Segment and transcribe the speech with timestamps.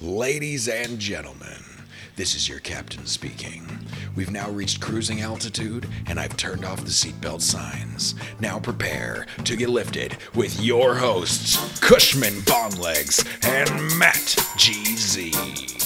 [0.00, 1.62] Ladies and gentlemen,
[2.16, 3.86] this is your captain speaking.
[4.16, 8.14] We've now reached cruising altitude, and I've turned off the seatbelt signs.
[8.40, 15.81] Now prepare to get lifted with your hosts, Cushman Bonglegs and Matt GZ.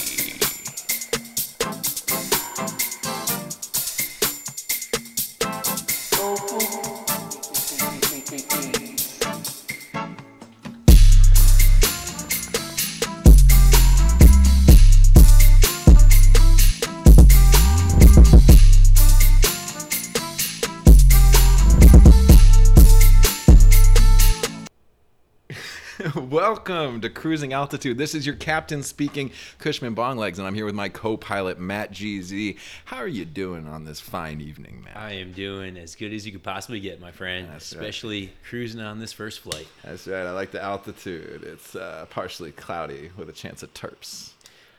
[26.97, 27.99] Welcome to Cruising Altitude.
[27.99, 32.57] This is your captain speaking, Cushman Bonglegs, and I'm here with my co-pilot Matt GZ.
[32.87, 34.97] How are you doing on this fine evening, Matt?
[34.97, 37.51] I am doing as good as you could possibly get, my friend.
[37.51, 37.83] That's right.
[37.83, 39.69] especially cruising on this first flight.
[39.85, 40.25] That's right.
[40.25, 41.43] I like the altitude.
[41.43, 44.31] It's uh, partially cloudy with a chance of terps.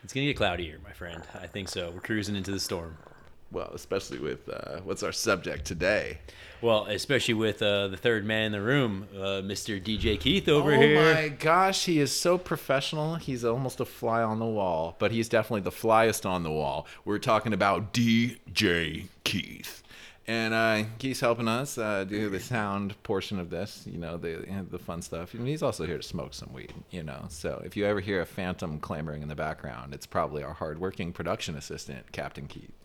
[0.03, 1.21] It's gonna get cloudy here, my friend.
[1.39, 1.91] I think so.
[1.91, 2.97] We're cruising into the storm.
[3.51, 6.19] Well, especially with uh, what's our subject today?
[6.61, 9.81] Well, especially with uh, the third man in the room, uh, Mr.
[9.81, 10.97] DJ Keith over oh here.
[10.97, 13.15] Oh my gosh, he is so professional.
[13.15, 16.87] He's almost a fly on the wall, but he's definitely the flyest on the wall.
[17.05, 19.83] We're talking about DJ Keith.
[20.29, 24.45] And uh, Keith's helping us uh, do the sound portion of this, you know, the
[24.69, 25.33] the fun stuff.
[25.33, 27.27] And he's also here to smoke some weed, you know.
[27.29, 31.13] So if you ever hear a phantom clamoring in the background, it's probably our hardworking
[31.13, 32.76] production assistant, Captain Keith.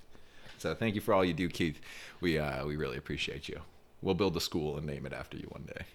[0.63, 1.81] So thank you for all you do, Keith.
[2.21, 3.61] We uh, we really appreciate you.
[4.01, 5.87] We'll build a school and name it after you one day.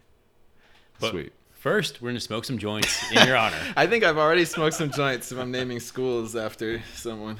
[0.99, 1.31] But Sweet.
[1.53, 3.57] First, we're gonna smoke some joints in your honor.
[3.77, 7.37] I think I've already smoked some joints if I'm naming schools after someone.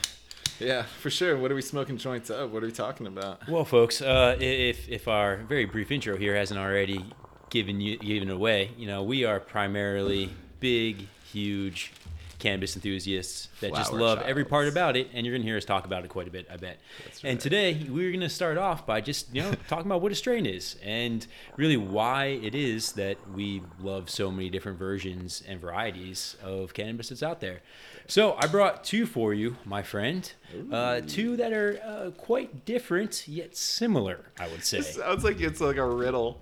[0.58, 1.36] Yeah, for sure.
[1.38, 2.54] What are we smoking joints of?
[2.54, 3.46] What are we talking about?
[3.50, 7.04] Well, folks, uh, if if our very brief intro here hasn't already
[7.50, 10.30] given you given away, you know, we are primarily
[10.62, 11.92] big, huge
[12.40, 15.66] cannabis enthusiasts that just Flower love every part about it, and you're gonna hear us
[15.66, 16.80] talk about it quite a bit, I bet.
[17.24, 20.46] And today we're gonna start off by just you know talking about what a strain
[20.46, 21.26] is and
[21.56, 27.10] really why it is that we love so many different versions and varieties of cannabis
[27.10, 27.62] that's out there.
[28.08, 30.32] So I brought two for you, my friend.
[30.72, 34.82] Uh, two that are uh, quite different yet similar, I would say.
[34.82, 36.40] Sounds like it's like a riddle.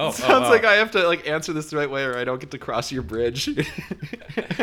[0.00, 0.68] Oh, Sounds oh, like oh.
[0.68, 2.92] I have to like answer this the right way, or I don't get to cross
[2.92, 3.50] your bridge.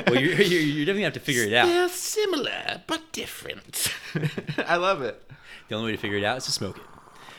[0.08, 1.68] Well, you're, you're, you definitely have to figure it out.
[1.68, 3.94] They're similar but different.
[4.66, 5.22] I love it.
[5.68, 6.84] The only way to figure it out is to smoke it.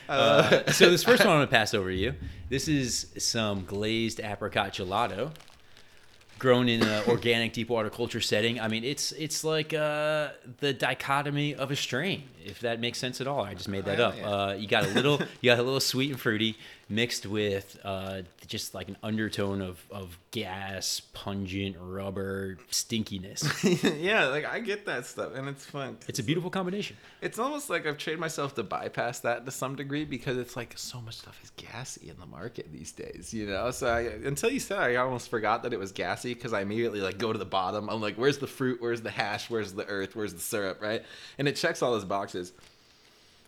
[0.09, 2.13] Uh, so this first one I'm gonna pass over to you.
[2.49, 5.31] This is some glazed apricot gelato,
[6.39, 8.59] grown in an organic deep water culture setting.
[8.59, 10.29] I mean, it's it's like uh,
[10.59, 13.43] the dichotomy of a strain, if that makes sense at all.
[13.43, 14.17] I just made that Oh, up.
[14.17, 14.29] yeah.
[14.29, 16.57] Uh, you got a little, you got a little sweet and fruity
[16.89, 24.01] mixed with uh, just like an undertone of of gas, pungent rubber stinkiness.
[24.01, 25.97] yeah, like I get that stuff, and it's fun.
[26.07, 26.97] It's a beautiful combination.
[27.21, 30.73] It's almost like I've trained myself to bypass that to some degree because it's like
[30.77, 33.71] so much stuff is gassy in the market these days, you know.
[33.71, 36.61] So I, until you said, it, I almost forgot that it was gassy because I
[36.61, 37.89] immediately like go to the bottom.
[37.89, 38.81] I'm like, where's the fruit?
[38.81, 39.49] Where's the hash?
[39.49, 40.15] Where's the earth?
[40.15, 40.81] Where's the syrup?
[40.81, 41.03] Right?
[41.37, 42.53] And it checks all those boxes.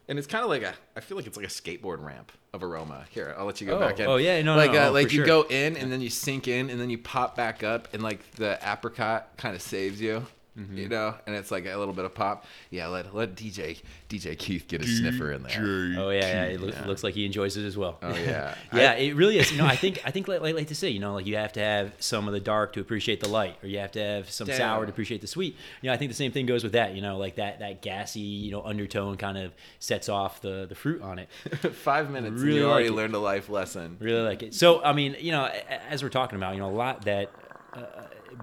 [0.08, 2.64] And it's kind of like a, I feel like it's like a skateboard ramp of
[2.64, 3.06] aroma.
[3.10, 4.08] Here, I'll let you go Oh, back in.
[4.08, 5.26] oh, yeah, no, like no, uh, oh, like you sure.
[5.26, 8.20] go in and then you sink in and then you pop back up and like
[8.32, 10.26] the apricot kind of saves you.
[10.60, 10.78] Mm-hmm.
[10.78, 12.46] You know, and it's like a little bit of pop.
[12.70, 15.96] Yeah, let let DJ DJ Keith get a sniffer in there.
[15.98, 16.44] Oh yeah, yeah.
[16.46, 17.98] It loo- looks like he enjoys it as well.
[18.02, 19.52] Oh yeah, yeah, I- it really is.
[19.52, 21.38] You know, I think I think like, like, like to say, you know, like you
[21.38, 24.00] have to have some of the dark to appreciate the light, or you have to
[24.02, 24.58] have some Yeah.
[24.58, 25.56] sour to appreciate the sweet.
[25.82, 26.94] You know, I think the same thing goes with that.
[26.96, 30.76] You know, like that that gassy, you know, undertone kind of sets off the the
[30.76, 31.30] fruit on it.
[31.74, 32.34] five minutes.
[32.36, 32.94] and Really you like already it.
[32.94, 33.98] learned a life lesson.
[34.00, 34.54] Really like it.
[34.54, 37.06] So, I mean, you know, a- a- as we're talking about, you know, a lot
[37.06, 37.32] that
[37.74, 37.80] uh,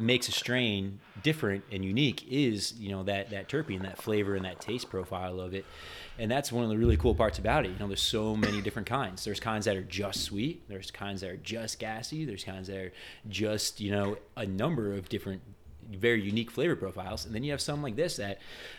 [0.00, 4.44] makes a strain different and unique is, you know, that that terpene, that flavor, and
[4.44, 5.64] that taste profile of it.
[6.20, 7.72] And that's one of the really cool parts about it.
[7.72, 9.24] You know, there's so many different kinds.
[9.24, 10.62] There's kinds that are just sweet.
[10.68, 12.24] There's kinds that are just gassy.
[12.24, 12.92] There's kinds that are
[13.28, 15.42] just, you know, a number of different,
[15.90, 17.26] very unique flavor profiles.
[17.26, 18.38] And then you have some like this that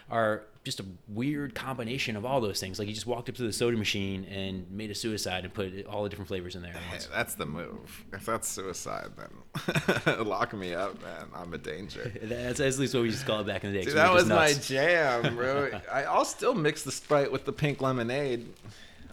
[0.09, 2.77] are just a weird combination of all those things.
[2.77, 5.85] Like you just walked up to the soda machine and made a suicide and put
[5.85, 6.73] all the different flavors in there.
[6.73, 8.05] Hey, that's the move.
[8.11, 11.27] If that's suicide, then lock me up, man.
[11.33, 12.11] I'm a danger.
[12.21, 13.85] That's at least what we used to call it back in the day.
[13.85, 15.71] Dude, that was my jam, bro.
[15.91, 18.47] I, I'll still mix the Sprite with the pink lemonade.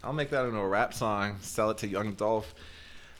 [0.02, 2.54] I'll make that into a rap song, sell it to Young Dolph.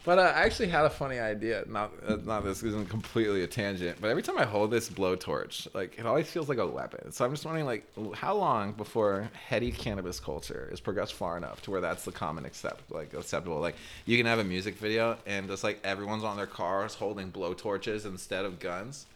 [0.05, 1.65] But uh, I actually had a funny idea.
[1.67, 5.67] Not, uh, not this isn't completely a tangent, but every time I hold this blowtorch,
[5.75, 7.11] like it always feels like a weapon.
[7.11, 11.63] So I'm just wondering, like, how long before heady cannabis culture is progressed far enough
[11.63, 13.61] to where that's the common accept, like acceptable.
[13.61, 17.33] Like you can have a music video and just like everyone's on their cars holding
[17.33, 19.07] blowtorches instead of guns.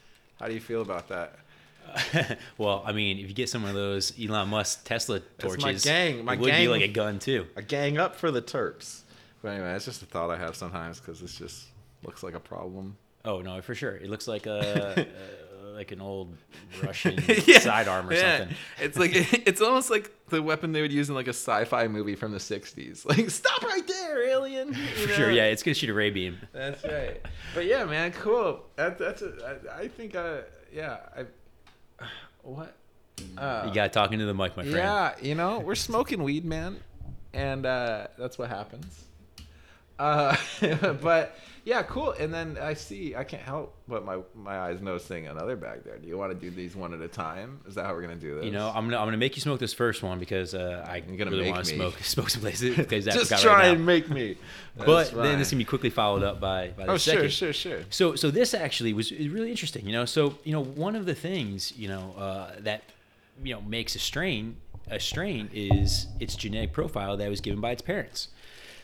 [0.40, 1.38] How do you feel about that?
[2.58, 5.84] well, I mean, if you get some of those Elon Musk Tesla That's my torches,
[5.84, 6.24] gang.
[6.24, 7.46] My it would be like a gun too.
[7.56, 9.02] A gang up for the Terps.
[9.42, 11.66] But anyway, it's just a thought I have sometimes because this just
[12.04, 12.96] looks like a problem.
[13.24, 13.96] Oh no, for sure.
[13.96, 15.04] It looks like a, uh,
[15.74, 16.36] like an old
[16.82, 18.38] Russian Yeah, sidearm or yeah.
[18.38, 18.56] something.
[18.80, 19.10] It's like
[19.46, 22.38] it's almost like the weapon they would use in like a sci-fi movie from the
[22.38, 23.04] '60s.
[23.06, 24.68] Like, stop right there, alien.
[24.68, 26.38] you For sure, yeah, it's gonna shoot a ray beam.
[26.52, 27.20] That's right.
[27.54, 28.64] But yeah, man, cool.
[28.76, 30.38] That, that's a, I, I think uh
[30.72, 32.04] yeah I
[32.42, 32.74] what
[33.36, 34.76] uh, You got talking to the mic, my friend.
[34.76, 36.78] yeah you know we're smoking weed, man,
[37.32, 39.04] and uh, that's what happens.
[39.98, 40.36] Uh,
[41.02, 42.12] but yeah, cool.
[42.12, 45.98] And then I see I can't help but my my eyes noticing another bag there.
[45.98, 47.60] Do you want to do these one at a time?
[47.66, 48.44] Is that how we're gonna do this?
[48.44, 51.02] You know, I'm gonna I'm gonna make you smoke this first one because uh, I
[51.06, 52.76] You're gonna really want to smoke smoke some places.
[52.76, 54.36] Because just try and make me.
[54.76, 55.50] But That's then this fine.
[55.50, 57.30] can be quickly followed up by by the oh second.
[57.30, 57.84] sure sure sure.
[57.90, 59.84] So so this actually was really interesting.
[59.84, 62.82] You know, so you know one of the things you know uh, that
[63.42, 64.56] you know makes a strain
[64.90, 68.28] a strain is its genetic profile that was given by its parents.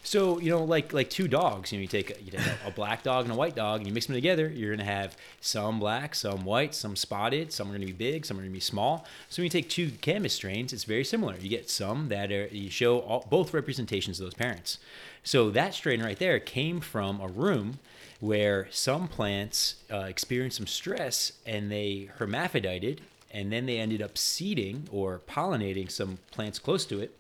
[0.07, 1.73] So you know, like like two dogs.
[1.73, 3.89] You know, you take a, you take a, black dog and a white dog, and
[3.89, 4.49] you mix them together.
[4.49, 7.53] You're gonna have some black, some white, some spotted.
[7.53, 9.07] Some are gonna be big, some are gonna be small.
[9.31, 11.37] So when you take two cannabis strains, it's very similar.
[11.37, 14.79] You get some that are you show all, both representations of those parents.
[15.23, 17.79] So that strain right there came from a room
[18.21, 23.01] where some plants uh, experienced some stress and they hermaphrodited,
[23.33, 27.19] and then they ended up seeding or pollinating some plants close to it,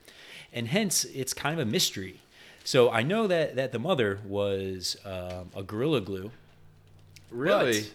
[0.52, 2.20] and hence it's kind of a mystery.
[2.64, 6.30] So I know that that the mother was um, a gorilla glue.
[7.30, 7.90] Really, But-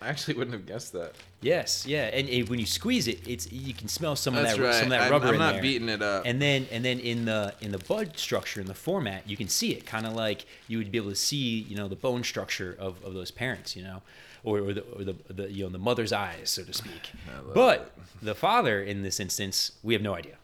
[0.00, 1.12] I actually wouldn't have guessed that.
[1.40, 4.58] Yes, yeah, and, and when you squeeze it, it's you can smell some That's of
[4.58, 4.74] that right.
[4.74, 5.62] some of that I'm- rubber I'm in not there.
[5.62, 6.24] beating it up.
[6.26, 9.48] And then and then in the in the bud structure in the format, you can
[9.48, 12.22] see it kind of like you would be able to see you know the bone
[12.24, 14.02] structure of, of those parents, you know,
[14.44, 17.10] or, or the or the, the you know the mother's eyes, so to speak.
[17.54, 20.34] But the father in this instance, we have no idea.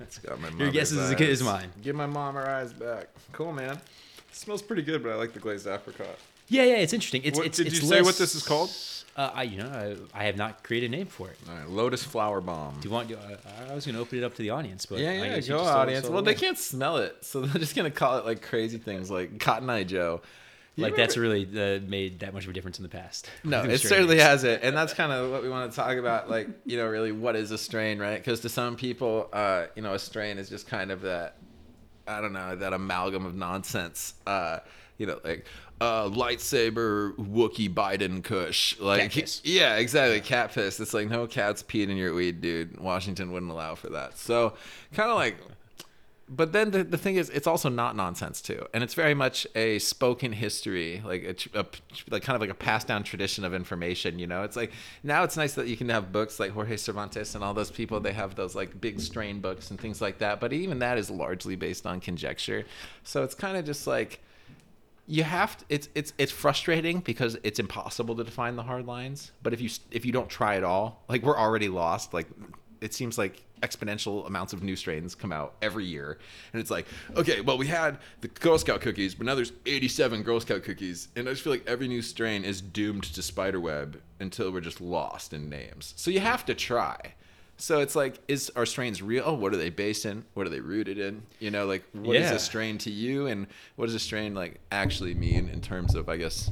[0.00, 1.70] It's got my Your guess is as good as mine.
[1.82, 3.08] Give my mom her eyes back.
[3.32, 3.78] Cool, man.
[4.32, 6.16] smells pretty good, but I like the glazed apricot.
[6.48, 7.22] Yeah, yeah, it's interesting.
[7.24, 8.70] It's, What- it's, did it's you say what this is called?
[9.16, 9.68] Uh, I you know
[10.14, 11.36] I, I have not created a name for it.
[11.48, 12.76] All right, lotus flower bomb.
[12.80, 13.10] Do you want?
[13.12, 15.34] I, I was going to open it up to the audience, but yeah, I yeah,
[15.34, 16.08] guess you go just audience.
[16.08, 19.10] Well, it they can't smell it, so they're just gonna call it like crazy things
[19.10, 20.22] like Cotton Eye Joe.
[20.76, 23.28] You like that's really uh, made that much of a difference in the past.
[23.44, 26.30] No, it certainly has it, and that's kind of what we want to talk about.
[26.30, 28.16] Like, you know, really, what is a strain, right?
[28.16, 31.36] Because to some people, uh, you know, a strain is just kind of that,
[32.06, 34.14] I don't know, that amalgam of nonsense.
[34.26, 34.60] Uh,
[34.96, 35.46] you know, like
[35.80, 40.78] uh, lightsaber Wookie Biden Kush, like, yeah, exactly, cat piss.
[40.78, 42.78] It's like no cats peed in your weed, dude.
[42.78, 44.18] Washington wouldn't allow for that.
[44.18, 44.54] So,
[44.92, 45.38] kind of like
[46.30, 48.64] but then the, the thing is it's also not nonsense too.
[48.72, 51.66] And it's very much a spoken history like a, a
[52.08, 54.44] like kind of like a passed down tradition of information you know?
[54.44, 54.70] It's like
[55.02, 57.98] now it's nice that you can have books like jorge cervantes and all those people
[57.98, 61.10] they have those like big strain books and things like that but even that is
[61.10, 62.64] largely based on conjecture.
[63.02, 64.20] So it's kind of just like
[65.08, 69.32] you have to, it's it's it's frustrating because it's impossible to define the hard lines
[69.42, 72.28] but if you if you don't try at all like we're already lost like
[72.80, 76.18] it seems like exponential amounts of new strains come out every year.
[76.52, 76.86] And it's like
[77.16, 81.08] okay well we had the girl scout cookies but now there's 87 girl scout cookies.
[81.16, 84.80] And i just feel like every new strain is doomed to spiderweb until we're just
[84.80, 85.94] lost in names.
[85.96, 86.96] So you have to try.
[87.56, 89.22] So it's like is our strains real?
[89.26, 90.24] Oh, what are they based in?
[90.34, 91.22] What are they rooted in?
[91.40, 92.36] You know like what is Yeah.
[92.36, 93.26] a strain to you?
[93.26, 96.50] And what does a strain like actually mean in terms of i guess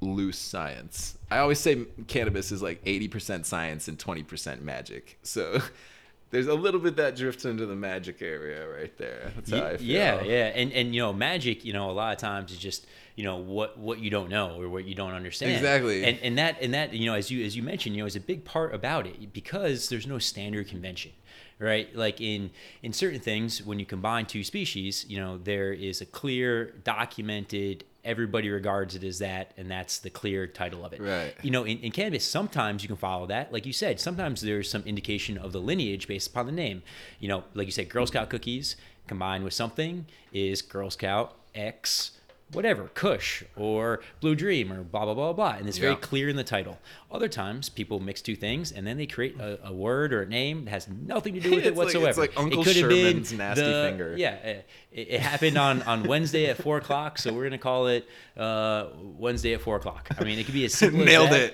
[0.00, 5.60] loose science i always say cannabis is like 80% science and 20% magic so
[6.30, 9.76] there's a little bit that drifts into the magic area right there that's how i
[9.76, 12.58] feel Yeah, yeah, and and you know, magic, you know, a lot of times is
[12.58, 15.52] just you know what what you don't know or what you don't understand.
[15.52, 16.04] Exactly.
[16.04, 18.16] And and that and that you know, as you as you mentioned, you know, is
[18.16, 21.10] a big part about it because there's no standard convention.
[21.58, 22.52] Right, like in
[22.82, 27.84] in certain things, when you combine two species, you know there is a clear, documented.
[28.04, 31.00] Everybody regards it as that, and that's the clear title of it.
[31.00, 31.34] Right.
[31.42, 33.52] You know, in, in cannabis, sometimes you can follow that.
[33.52, 36.82] Like you said, sometimes there's some indication of the lineage based upon the name.
[37.18, 38.76] You know, like you said, Girl Scout cookies
[39.06, 42.12] combined with something is Girl Scout X
[42.52, 46.36] whatever, Kush or Blue Dream or blah blah blah blah, and it's very clear in
[46.36, 46.78] the title.
[47.12, 50.26] Other times, people mix two things and then they create a, a word or a
[50.26, 52.20] name that has nothing to do with it It's like- it's whatsoever.
[52.20, 54.14] like Uncle it could have been Sherman's nasty the- finger.
[54.16, 54.48] Yeah, uh,
[54.92, 58.86] it, it happened on on Wednesday at four o'clock, so we're gonna call it uh,
[59.18, 60.08] Wednesday at four o'clock.
[60.18, 61.50] I mean, it could be as simple nailed as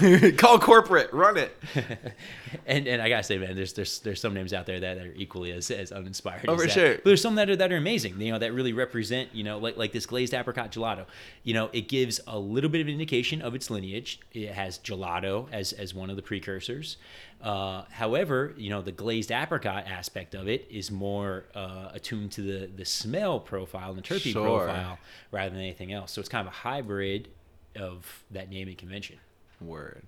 [0.00, 1.56] it call corporate run it
[2.66, 5.12] and and I gotta say, man, there's there's there's some names out there that are
[5.16, 6.44] equally as, as uninspired.
[6.48, 6.72] Oh, as for that.
[6.72, 6.94] sure.
[6.96, 8.20] But there's some that are that are amazing.
[8.20, 9.34] You know, that really represent.
[9.34, 11.06] You know, like like this glazed glazed apricot gelato.
[11.44, 14.20] You know, it gives a little bit of an indication of its lineage.
[14.32, 16.96] It has gelato as as one of the precursors.
[17.42, 22.42] Uh, however, you know, the glazed apricot aspect of it is more uh, attuned to
[22.42, 24.66] the the smell profile and the terpene Sure.
[24.66, 24.98] profile
[25.30, 26.12] rather than anything else.
[26.12, 27.28] So it's kind of a hybrid
[27.76, 29.18] of that naming convention.
[29.60, 30.02] Word.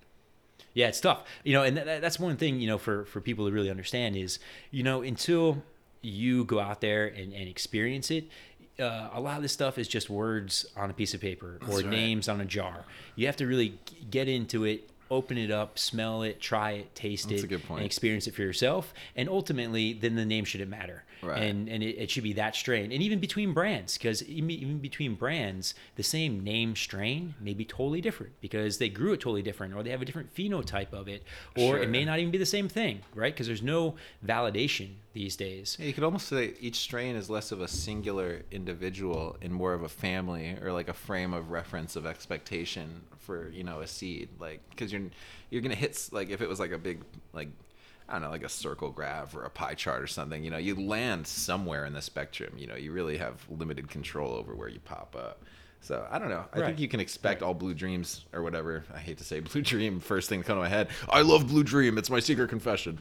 [0.74, 1.24] Yeah, it's tough.
[1.42, 4.14] You know, and th- that's one thing, you know, for, for people to really understand
[4.16, 4.38] is,
[4.70, 5.62] you know, until
[6.02, 8.24] you go out there and, and experience it,
[8.80, 11.76] uh, a lot of this stuff is just words on a piece of paper or
[11.76, 11.86] right.
[11.86, 12.84] names on a jar.
[13.16, 13.78] You have to really
[14.10, 17.64] get into it, open it up, smell it, try it, taste That's it, a good
[17.64, 17.80] point.
[17.80, 18.94] and experience it for yourself.
[19.16, 21.04] And ultimately, then the name shouldn't matter.
[21.22, 21.42] Right.
[21.42, 22.92] And and it, it should be that strain.
[22.92, 28.00] And even between brands, because even, between brands, the same name strain may be totally
[28.00, 31.22] different because they grew it totally different, or they have a different phenotype of it,
[31.56, 31.82] or Sure.
[31.82, 33.32] it may not even be the same thing, right?
[33.32, 33.96] Because there's no
[34.26, 35.76] validation these days.
[35.78, 39.74] Yeah, you could almost say each strain is less of a singular individual and more
[39.74, 43.86] of a family or like a frame of reference of expectation for you know a
[43.86, 44.28] seed.
[44.38, 45.02] Like because you're
[45.50, 47.48] you're gonna hit like if it was like a big like
[48.10, 50.42] I don't know like a circle graph or a pie chart or something.
[50.44, 52.54] You know you land somewhere in the spectrum.
[52.58, 55.42] You know you really have limited control over where you pop up.
[55.82, 56.44] So I don't know.
[56.52, 56.66] I Right.
[56.66, 58.84] think you can expect all Blue Dreams or whatever.
[58.94, 59.98] I hate to say Blue Dream.
[60.00, 60.88] First thing to come to my head.
[61.08, 61.96] I love Blue Dream.
[61.96, 62.98] It's my secret confession.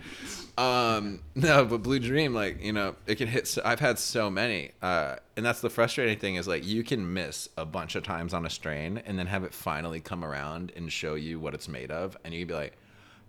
[0.58, 3.48] Um, no, but Blue Dream, like you know, it can hit.
[3.48, 7.14] So, I've had so many, uh, and that's the frustrating thing is like you can
[7.14, 10.72] miss a bunch of times on a strain, and then have it finally come around
[10.78, 12.78] and show you what it's made of, and you can be like.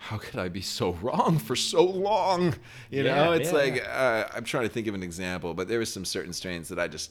[0.05, 2.55] How could I be so wrong for so long?
[2.91, 5.69] You Yeah, know, it's yeah, like uh, I'm trying to think of an example, but
[5.69, 7.11] there was some certain strains that I just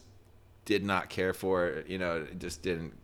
[0.65, 1.83] did not care for.
[1.87, 2.97] You know, it just didn't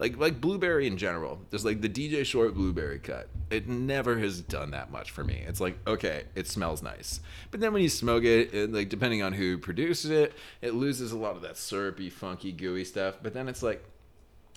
[0.00, 1.40] like like blueberry in general.
[1.50, 3.28] There's like the DJ Short blueberry cut.
[3.50, 5.44] It never has done that much for me.
[5.46, 7.20] It's like okay, it smells nice,
[7.52, 11.12] but then when you smoke it, it like depending on who produces it, it loses
[11.12, 13.16] a lot of that syrupy, funky, gooey stuff.
[13.22, 13.84] But then it's like.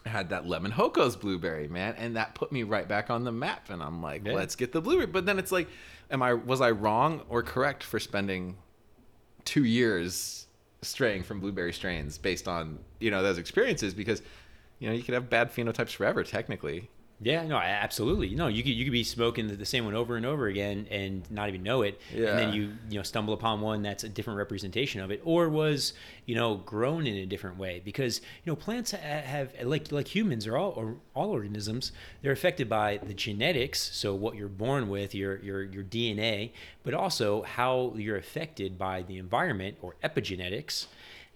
[0.06, 3.32] I had that lemon Hokos blueberry, man, and that put me right back on the
[3.32, 3.70] map.
[3.70, 4.34] And I'm like, Yeah.
[4.34, 5.08] let's get the blueberry.
[5.08, 5.70] But then it's like,
[6.12, 8.58] am I was I wrong or correct for spending
[9.46, 10.48] two years
[10.82, 14.22] straying from blueberry strains based on you know those experiences because
[14.80, 16.90] you know you could have bad phenotypes forever technically
[17.24, 18.36] Yeah, no, absolutely.
[18.36, 20.88] No, you could you could be smoking the, the same one over and over again
[20.92, 22.00] and not even know it,
[22.30, 25.50] and then you you know stumble upon one that's a different representation of it, or
[25.50, 25.94] was
[26.26, 27.82] you know grown in a different way.
[27.84, 32.68] Because you know plants have like like humans are all or all organisms, they're affected
[32.70, 36.52] by the genetics, so what you're born with, your your your DNA,
[36.84, 40.88] but also how you're affected by the environment or epigenetics,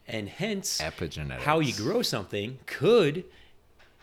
[0.08, 1.40] and hence Epigenetics.
[1.40, 3.24] how you grow something could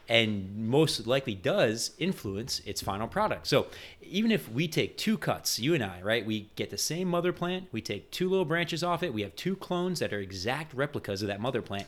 [0.09, 3.47] and most likely does influence its final product.
[3.47, 3.67] So
[4.03, 7.33] even if we take two cuts, you and I, right, we get the same mother
[7.33, 10.75] plant, we take two little branches off it, we have two clones that are exact
[10.75, 11.87] replicas of that mother plant.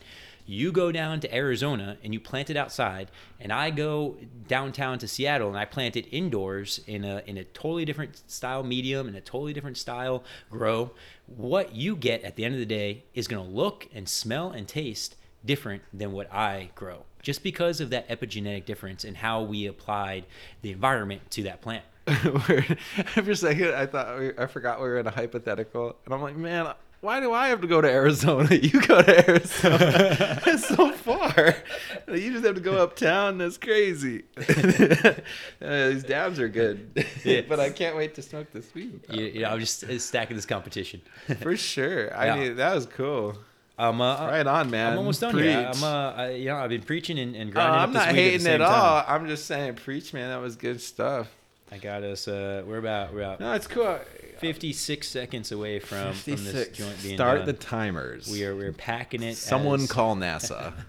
[0.48, 5.08] You go down to Arizona and you plant it outside, and I go downtown to
[5.08, 9.16] Seattle and I plant it indoors in a in a totally different style medium and
[9.16, 10.92] a totally different style grow.
[11.26, 14.50] What you get at the end of the day is going to look and smell
[14.50, 19.42] and taste different than what I grow, just because of that epigenetic difference and how
[19.42, 20.24] we applied
[20.62, 21.82] the environment to that plant.
[22.06, 26.22] For a second i thought we, i forgot we were in a hypothetical and i'm
[26.22, 28.54] like man why do i have to go to arizona?
[28.54, 30.40] You go to arizona.
[30.46, 31.56] It's so far.
[32.06, 33.38] You just have to go uptown.
[33.38, 34.22] That's crazy.
[34.38, 37.04] Uh, these dabs are good.
[37.24, 37.40] Yeah.
[37.48, 39.00] but i can't wait to smoke this weed.
[39.10, 41.00] You, you know, I'm just stacking this competition.
[41.40, 42.16] for sure.
[42.16, 42.36] I Yeah.
[42.36, 43.36] mean that was cool
[43.78, 45.70] I'm uh, right on man I'm almost done here.
[45.74, 47.80] I'm uh, I, you know, I've been preaching and, and Oh, grinding.
[47.80, 49.02] I'm up not hating at, the at all.
[49.02, 49.22] Time.
[49.22, 50.30] I'm just saying, preach, man.
[50.30, 51.28] That was good stuff.
[51.70, 52.26] I got us.
[52.28, 53.98] Uh, we're about we're about No, it's cool.
[54.38, 57.46] 56 seconds away from, from this joint being Start done.
[57.46, 58.30] the timers.
[58.30, 59.36] we are we're packing it.
[59.36, 60.72] Someone as- call NASA.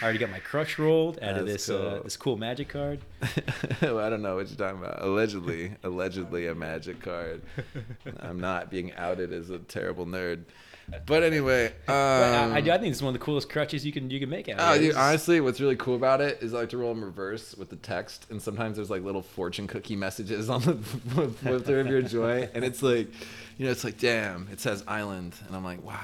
[0.00, 2.98] I already got my crush rolled out of That's this uh, this cool magic card.
[3.22, 5.00] I don't know what you're talking about.
[5.02, 7.42] Allegedly, allegedly a magic card.
[8.20, 10.42] I'm not being outed as a terrible nerd.
[11.06, 13.84] But anyway, um, But I, I, do- I think it's one of the coolest crutches
[13.84, 14.56] you can you can make out.
[14.58, 14.86] Oh, of it.
[14.86, 17.70] dude, honestly, what's really cool about it is I like to roll in reverse with
[17.70, 20.74] the text, and sometimes there's like little fortune cookie messages on the
[21.42, 23.08] filter of your joint, and it's like,
[23.58, 25.98] you know, it's like, damn, it says island, and I'm like, wow,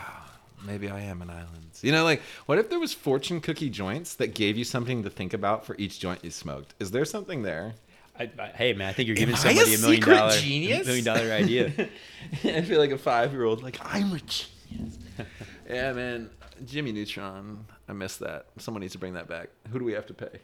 [0.64, 1.50] maybe I am an island.
[1.82, 5.10] You know, like, what if there was fortune cookie joints that gave you something to
[5.10, 6.74] think about for each joint you smoked?
[6.80, 7.74] Is there something there?
[8.18, 10.86] I, I, hey man, I think you're giving I a somebody a, million dollar genius?
[10.86, 11.66] million dollar idea.
[12.44, 14.50] I feel like a five year old, like, I'm a genius.
[15.68, 16.30] yeah, man.
[16.64, 17.66] Jimmy Neutron.
[17.88, 18.46] I miss that.
[18.58, 19.48] Someone needs to bring that back.
[19.70, 20.40] Who do we have to pay?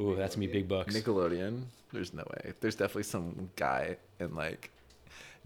[0.00, 0.94] Ooh, that's me big bucks.
[0.94, 1.64] Nickelodeon.
[1.92, 2.52] There's no way.
[2.60, 4.70] There's definitely some guy in like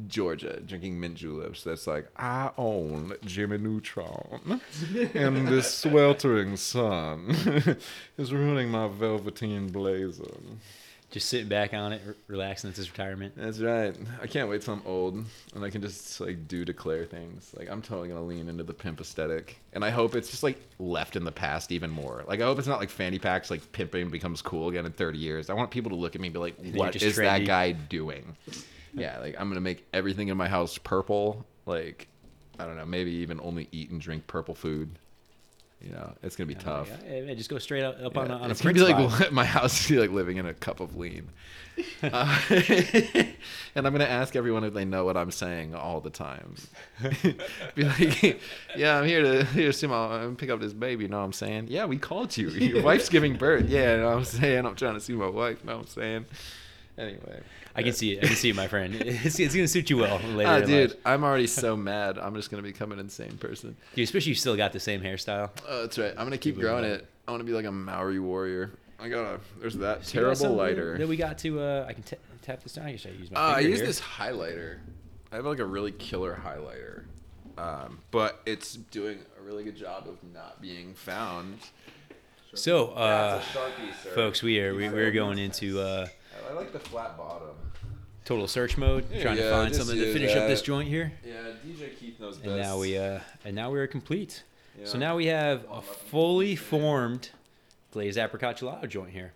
[0.06, 1.64] Georgia, drinking mint juleps.
[1.64, 4.60] That's like I own Jimmy Neutron,
[5.14, 7.34] and this sweltering sun
[8.18, 10.24] is ruining my velveteen blazer.
[11.10, 12.68] Just sitting back on it, re- relaxing.
[12.68, 13.34] It's his retirement.
[13.36, 13.94] That's right.
[14.20, 17.52] I can't wait till I'm old and I can just like do declare things.
[17.56, 20.58] Like I'm totally gonna lean into the pimp aesthetic, and I hope it's just like
[20.78, 22.24] left in the past even more.
[22.26, 25.18] Like I hope it's not like fanny packs like pimping becomes cool again in 30
[25.18, 25.48] years.
[25.48, 28.36] I want people to look at me and be like, "What is that guy doing?"
[28.92, 31.46] yeah, like I'm gonna make everything in my house purple.
[31.66, 32.08] Like
[32.58, 34.98] I don't know, maybe even only eat and drink purple food.
[35.80, 36.88] You know, it's gonna be tough.
[37.06, 38.80] Yeah, yeah, just go straight up, up on, Yeah, a, on a it's gonna be
[38.80, 39.20] vibe.
[39.20, 41.28] like my house be like living in a cup of lean,
[42.02, 46.54] uh, and I'm gonna ask everyone if they know what I'm saying all the time.
[47.74, 48.40] be like,
[48.74, 51.04] yeah, I'm here to here to see my uh, pick up this baby.
[51.04, 51.66] You know what I'm saying?
[51.68, 52.48] Yeah, we called you.
[52.48, 53.68] Your wife's giving birth.
[53.68, 54.64] Yeah, you know what I'm saying.
[54.64, 55.58] I'm trying to see my wife.
[55.62, 56.24] You know what I'm saying?
[56.98, 57.42] Anyway,
[57.76, 58.24] I can see it.
[58.24, 58.94] I can see it, my friend.
[59.04, 60.50] It's, it's gonna suit you well later.
[60.50, 60.98] Ah, in dude, life.
[61.04, 62.18] I'm already so mad.
[62.18, 63.76] I'm just gonna become an insane person.
[63.94, 65.50] Dude, especially you still got the same hairstyle.
[65.68, 66.10] Oh, that's right.
[66.12, 67.06] I'm gonna keep Keep growing it.
[67.28, 68.70] I want to be like a Maori warrior.
[68.98, 69.40] I gotta.
[69.60, 70.96] There's that So terrible lighter.
[70.96, 71.60] that we got to.
[71.60, 72.86] Uh, I can t- tap this down.
[72.86, 73.38] I guess I use my.
[73.38, 73.86] Uh, I use here.
[73.86, 74.78] this highlighter.
[75.30, 77.02] I have like a really killer highlighter,
[77.58, 81.58] um, but it's doing a really good job of not being found.
[82.54, 86.06] So, uh, a Sharpie, folks, we are we, we're going into uh,
[86.48, 87.48] I like the flat bottom.
[88.26, 91.12] Total search mode, Yeah, trying to find something to finish up this joint here.
[91.24, 91.34] Yeah,
[91.66, 92.48] DJ Keith knows best.
[92.48, 94.42] And now we uh, and now we are complete.
[94.84, 97.30] So now we have a fully formed
[97.92, 99.32] glazed apricot gelato joint here.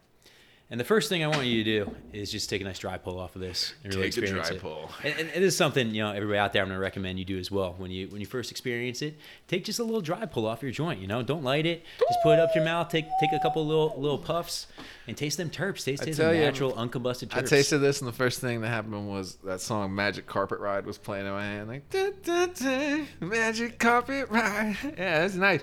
[0.71, 2.97] And the first thing I want you to do is just take a nice dry
[2.97, 4.62] pull off of this and really Take a experience dry it.
[4.62, 4.91] pull.
[5.03, 7.25] And, and it is something you know everybody out there I'm going to recommend you
[7.25, 7.75] do as well.
[7.77, 10.71] When you when you first experience it, take just a little dry pull off your
[10.71, 11.00] joint.
[11.00, 11.85] You know, don't light it.
[11.99, 12.89] Just put it up to your mouth.
[12.89, 14.69] Take take a couple little little puffs
[15.09, 15.85] and taste them terps.
[15.85, 17.39] Taste, taste tell the you, natural uncombusted terps.
[17.39, 20.87] I tasted this, and the first thing that happened was that song "Magic Carpet Ride"
[20.87, 25.62] was playing in my hand, like da, da, da, "Magic Carpet Ride." Yeah, that's nice.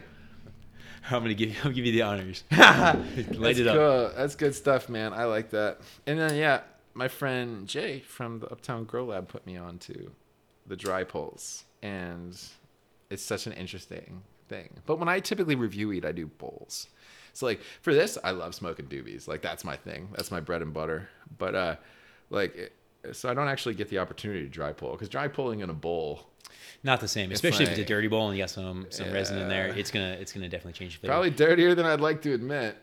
[1.10, 2.44] I'm to give gonna give you the honors.
[2.50, 3.00] That's
[3.60, 3.76] it up.
[3.76, 4.12] cool.
[4.16, 5.14] That's good stuff, man.
[5.14, 5.80] I like that.
[6.06, 6.62] And then yeah,
[6.94, 10.12] my friend Jay from the Uptown Grow Lab put me on to
[10.66, 12.38] the dry pulls, and
[13.10, 14.70] it's such an interesting thing.
[14.86, 16.88] But when I typically review eat, I do bowls.
[17.34, 19.28] So like for this, I love smoking doobies.
[19.28, 20.10] Like that's my thing.
[20.16, 21.10] That's my bread and butter.
[21.38, 21.76] But uh,
[22.30, 22.74] like.
[23.14, 25.74] So I don't actually get the opportunity to dry pull because dry pulling in a
[25.74, 26.28] bowl
[26.84, 29.12] Not the same, It's especially if it's a dirty bowl and you got some some
[29.12, 29.68] resin in there.
[29.68, 31.14] It's gonna it's gonna definitely change the flavor.
[31.14, 32.78] probably dirtier than I'd like to admit.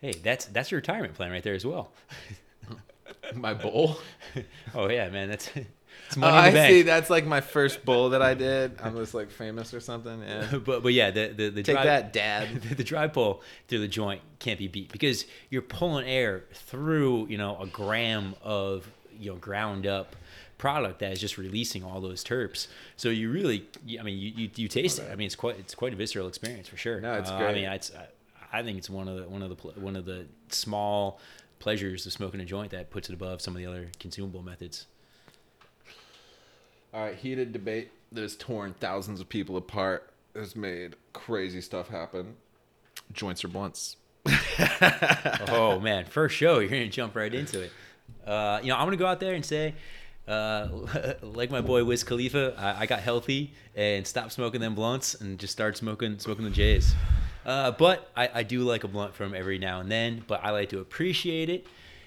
[0.00, 1.90] Hey, that's that's your retirement plan right there as well.
[3.34, 3.98] My bowl.
[4.74, 6.82] oh yeah, man, that's it's Oh, money I in the see.
[6.82, 8.78] That's like my first bowl that I did.
[8.82, 10.20] I'm just like famous or something.
[10.22, 10.58] Yeah.
[10.64, 12.60] but but yeah, the the, the Take dry, that, Dad.
[12.62, 17.26] The, the dry pull through the joint can't be beat because you're pulling air through
[17.28, 20.16] you know a gram of you know ground up
[20.58, 22.68] product that is just releasing all those terps.
[22.96, 23.66] So you really,
[23.98, 25.10] I mean, you, you, you taste it.
[25.10, 27.00] I mean, it's quite it's quite a visceral experience for sure.
[27.00, 29.50] No, it's Uh, I mean, it's I, I think it's one of the one of
[29.50, 31.20] the one of the small
[31.58, 34.86] pleasures of smoking a joint that puts it above some of the other consumable methods.
[36.92, 41.88] All right, heated debate that has torn thousands of people apart has made crazy stuff
[41.88, 42.36] happen.
[43.12, 43.96] Joints or blunts?
[45.48, 47.72] oh man, first show, you're gonna jump right into it.
[48.26, 49.74] Uh, you know, I'm gonna go out there and say,
[50.26, 50.68] uh,
[51.22, 55.38] like my boy Wiz Khalifa, I, I got healthy and stopped smoking them blunts and
[55.38, 56.94] just started smoking smoking the J's.
[57.44, 60.24] Uh, but I, I do like a blunt from every now and then.
[60.26, 61.66] But I like to appreciate it,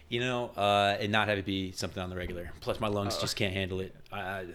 [0.09, 2.51] you know, uh, and not have it be something on the regular.
[2.59, 3.93] Plus, my lungs just can't handle it.
[4.11, 4.45] I,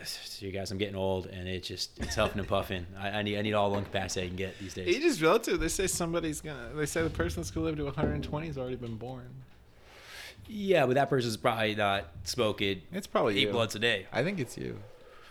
[0.41, 2.87] you guys, I'm getting old, and it just it's huffing and puffing.
[2.99, 4.89] I, I need I need all lung capacity I can get these days.
[4.97, 5.61] Age is relative.
[5.61, 6.71] They say somebody's gonna.
[6.75, 9.29] They say the person that's gonna live to 120 has already been born.
[10.49, 13.53] Yeah, but that person's probably not smoking It's probably eight you.
[13.53, 14.07] blunts a day.
[14.13, 14.79] I think it's you.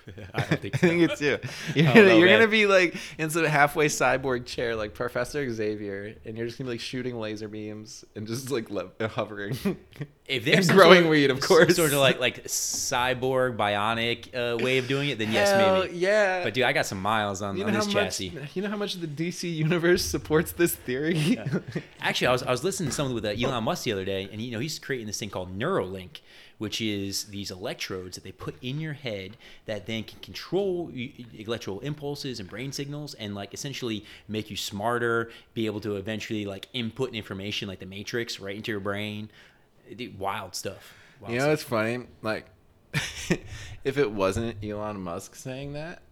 [0.34, 1.40] I don't think I think it's you.
[1.76, 5.50] You're, don't gonna, know, you're gonna be like in some halfway cyborg chair, like Professor
[5.52, 9.58] Xavier, and you're just gonna be like shooting laser beams and just like le- hovering.
[10.28, 11.76] If there's growing sort- weed, of course.
[11.76, 15.98] sort of like like cyborg bionic uh, way of doing it, then yes, Hell maybe.
[15.98, 16.44] yeah.
[16.44, 17.94] But dude, I got some miles on, you on this much?
[17.94, 18.34] chassis.
[18.54, 21.38] You know how much the DC universe supports this theory?
[22.00, 24.30] Actually, I was, I was listening to someone with uh, Elon Musk the other day,
[24.32, 26.22] and you know he's creating this thing called Neuralink,
[26.62, 30.91] which is these electrodes that they put in your head that then can control
[31.36, 36.45] electrical impulses and brain signals, and like essentially make you smarter, be able to eventually
[36.45, 39.32] like input information like the Matrix right into your brain.
[39.95, 40.93] Dude, wild stuff.
[41.19, 41.52] Wild you know stuff.
[41.52, 42.06] what's funny?
[42.21, 42.45] Like,
[43.84, 46.04] if it wasn't Elon Musk saying that,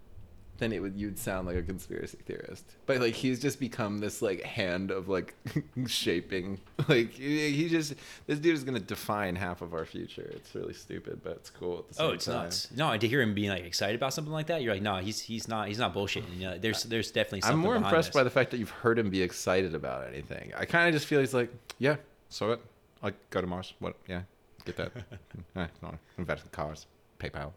[0.59, 2.65] then it would you'd sound like a conspiracy theorist.
[2.85, 5.33] But like he's just become this like hand of like
[5.87, 6.59] shaping.
[6.87, 7.95] Like he just
[8.27, 10.29] this dude is gonna define half of our future.
[10.35, 12.35] It's really stupid, but it's cool at the same Oh, it's time.
[12.35, 12.67] nuts.
[12.75, 15.19] No, to hear him being like excited about something like that, you're like, no, he's
[15.19, 16.35] he's not he's not bullshitting.
[16.37, 17.49] You know, there's there's definitely.
[17.49, 18.15] I'm more impressed this.
[18.15, 20.51] by the fact that you've heard him be excited about anything.
[20.57, 21.95] I kind of just feel he's like, yeah,
[22.29, 22.61] so what?
[23.01, 23.73] Like go to Mars.
[23.79, 23.95] What?
[24.07, 24.21] Yeah,
[24.65, 24.91] get that.
[25.55, 26.85] Eh, no, invest in cars.
[27.19, 27.51] PayPal.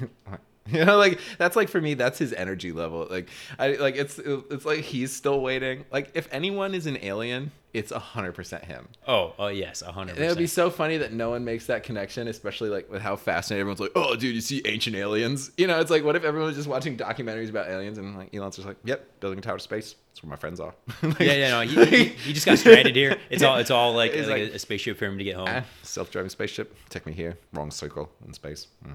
[0.72, 3.06] you know, like that's like for me, that's his energy level.
[3.10, 3.28] Like
[3.58, 5.84] I like it's it's like he's still waiting.
[5.92, 8.88] Like if anyone is an alien, it's a hundred percent him.
[9.06, 11.82] Oh, oh yes, a hundred it would be so funny that no one makes that
[11.82, 15.50] connection, especially like with how fascinated everyone's like, oh, dude, you see ancient aliens?
[15.56, 18.34] You know, it's like, what if everyone was just watching documentaries about aliens and like
[18.34, 19.94] Elon's just like, yep, building a tower to space.
[20.10, 20.74] That's where my friends are.
[21.02, 23.16] Like, Yeah, yeah, no, he, he, he just got stranded here.
[23.30, 25.46] It's all it's all like, like, like- a, a spaceship for him to get home.
[25.48, 27.36] ah, self-driving spaceship, take me here.
[27.52, 28.66] Wrong circle in space.
[28.82, 28.92] Hmm.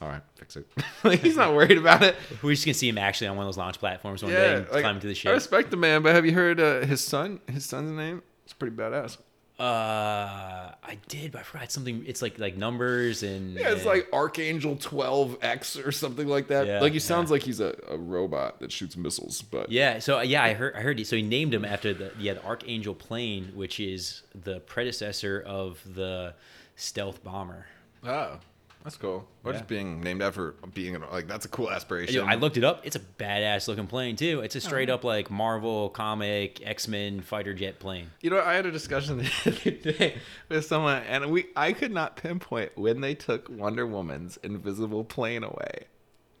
[0.00, 0.66] All right, fix it.
[1.04, 2.14] like he's not worried about it.
[2.42, 4.56] We're just gonna see him actually on one of those launch platforms one day Yeah,
[4.58, 5.30] and like, climb into the ship.
[5.30, 7.40] I respect the man, but have you heard uh, his son?
[7.48, 8.22] His son's name?
[8.44, 9.18] It's pretty badass.
[9.58, 12.04] Uh, I did, but I forgot something.
[12.06, 16.66] It's like like numbers and Yeah, it's and- like Archangel 12X or something like that.
[16.68, 17.04] Yeah, like he yeah.
[17.04, 20.52] sounds like he's a, a robot that shoots missiles, but Yeah, so uh, yeah, I
[20.54, 23.80] heard I heard He, so he named him after the yeah the Archangel plane, which
[23.80, 26.34] is the predecessor of the
[26.76, 27.66] stealth bomber.
[28.04, 28.38] Oh,
[28.84, 29.26] that's cool.
[29.44, 29.58] Or Yeah.
[29.58, 32.14] just being named after being an, like that's a cool aspiration.
[32.14, 32.86] Yo, I looked it up.
[32.86, 34.40] It's a badass looking plane too.
[34.40, 38.10] It's a Oh, straight up like Marvel comic X Men fighter jet plane.
[38.20, 40.14] You know, I had a discussion the other day
[40.48, 45.44] with someone, and we I could not pinpoint when they took Wonder Woman's invisible plane
[45.44, 45.84] away.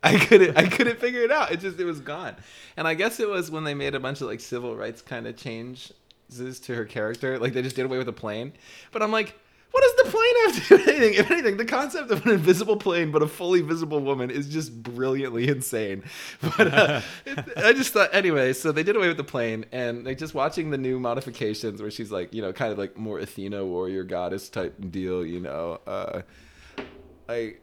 [0.02, 1.50] I couldn't I couldn't figure it out.
[1.52, 2.36] It just it was gone.
[2.76, 5.26] And I guess it was when they made a bunch of like civil rights kind
[5.26, 5.92] of changes
[6.60, 7.38] to her character.
[7.38, 8.52] Like they just did away with the plane.
[8.92, 9.34] But I'm like,
[9.70, 11.14] what does the plane have to do with anything?
[11.14, 14.82] If anything, the concept of an invisible plane but a fully visible woman is just
[14.82, 16.02] brilliantly insane.
[16.56, 17.00] But uh,
[17.56, 18.52] I just thought anyway.
[18.52, 21.90] So they did away with the plane, and like just watching the new modifications where
[21.90, 25.24] she's like, you know, kind of like more Athena warrior goddess type deal.
[25.24, 26.22] You know, uh,
[27.28, 27.62] like.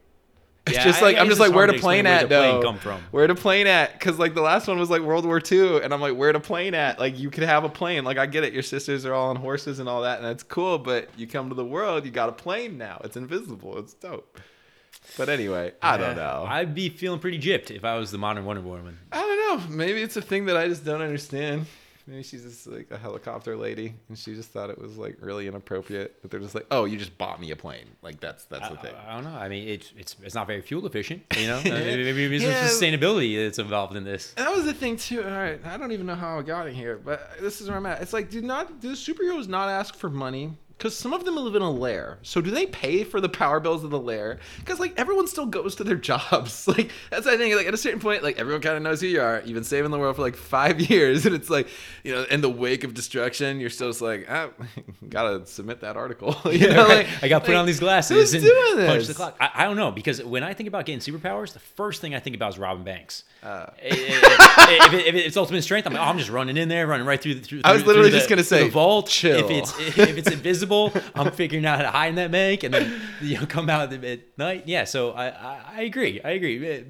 [0.67, 2.62] It's Yeah, just like I I'm just like where to plane at plane though.
[2.63, 2.99] come from.
[3.12, 3.93] Where to plane at?
[3.93, 6.39] Because like the last one was like World War II, and I'm like, where to
[6.39, 6.99] plane at?
[6.99, 8.04] Like you could have a plane.
[8.04, 10.41] Like I get it, your sisters are all on horses and all that, and that's
[10.41, 10.80] cool.
[10.80, 12.99] But you come to the world, you got a plane now.
[13.04, 13.78] It's invisible.
[13.78, 14.39] It's dope.
[15.19, 16.45] But anyway, I don't know.
[16.47, 18.97] I'd be feeling pretty gypped if I was the modern Wonder Woman.
[19.12, 19.75] I don't know.
[19.75, 21.67] Maybe it's a thing that I just don't understand.
[22.08, 25.48] Maybe she's just like a helicopter lady, and she just thought it was like really
[25.48, 26.22] inappropriate.
[26.22, 27.86] But they're just like, oh, you just bought me a plane.
[28.04, 28.94] Like that's that's the thing.
[29.08, 29.32] I don't know.
[29.38, 31.24] I mean, it's it's it's not very fuel efficient.
[31.36, 32.68] You know, maybe, maybe there's Yeah.
[32.68, 34.34] sustainability that's involved in this.
[34.38, 35.24] And that was the thing too.
[35.24, 37.78] All right, I don't even know how I got in here, but this is where
[37.78, 38.02] I'm at.
[38.04, 40.58] It's like, do not do the superheroes not ask for money?
[40.77, 42.17] Because some of them live in a lair.
[42.21, 44.39] So do they pay for the power bills of the lair?
[44.59, 46.67] Because like everyone still goes to their jobs.
[46.67, 47.55] Like that's the thing.
[47.55, 49.41] Like at a certain point, like everyone kind of knows who you are.
[49.45, 51.69] You've been saving the world for like five years, and it's like,
[52.03, 54.49] you know, in the wake of destruction, you're still just like, ah,
[55.09, 56.35] gotta submit that article.
[56.51, 58.88] you know, like, I got to put like, on these glasses Who's and doing this?
[58.89, 59.38] punch the clock.
[59.39, 62.19] I, I don't know because when I think about getting superpowers, the first thing I
[62.19, 63.23] think about is Robin Banks.
[63.41, 63.67] Uh.
[63.81, 67.05] if, it, if it's ultimate strength, I'm like, oh, I'm just running in there, running
[67.07, 67.35] right through.
[67.35, 69.07] the- through I was literally the- just gonna say, the vault.
[69.07, 69.38] chill.
[69.39, 70.64] If it's if it's invisible,
[71.13, 73.91] I'm figuring out how to hide in that bank and then you know come out
[73.91, 74.63] at night.
[74.65, 76.21] Yeah, so I, I I agree.
[76.23, 76.86] I agree.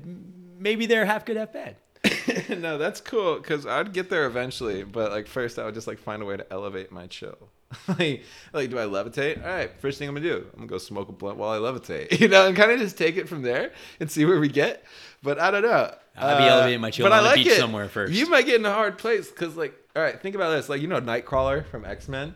[0.58, 1.78] Maybe they're half good, half bad.
[2.50, 6.00] no, that's cool because I'd get there eventually, but like first I would just like
[6.00, 7.50] find a way to elevate my chill.
[7.88, 9.44] like, like, do I levitate?
[9.44, 11.58] All right, first thing I'm gonna do, I'm gonna go smoke a blunt while I
[11.58, 14.50] levitate, you know, and kind of just take it from there and see where we
[14.50, 14.84] get.
[15.24, 15.94] But I don't know.
[16.18, 17.58] I'd be uh, elevating my chill but I on the like beach it.
[17.58, 18.14] somewhere first.
[18.14, 20.70] You might get in a hard place because, like, all right, think about this.
[20.70, 22.36] Like, you know, Nightcrawler from X Men.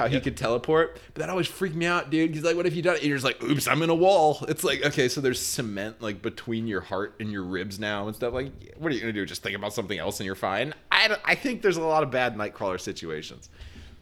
[0.00, 2.34] How he could teleport, but that always freaked me out, dude.
[2.34, 3.94] He's like, "What if you done it?" And you're just like, "Oops, I'm in a
[3.94, 8.06] wall." It's like, okay, so there's cement like between your heart and your ribs now
[8.06, 8.32] and stuff.
[8.32, 9.26] Like, what are you gonna do?
[9.26, 10.72] Just think about something else and you're fine.
[10.90, 13.50] I, I think there's a lot of bad Nightcrawler situations.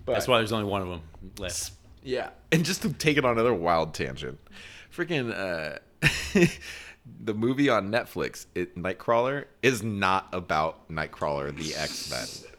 [0.04, 1.02] But That's why there's only one of them
[1.38, 1.72] left.
[2.04, 4.38] yeah, and just to take it on another wild tangent,
[4.96, 5.78] freaking uh,
[7.24, 12.52] the movie on Netflix, it Nightcrawler is not about Nightcrawler, the X Men.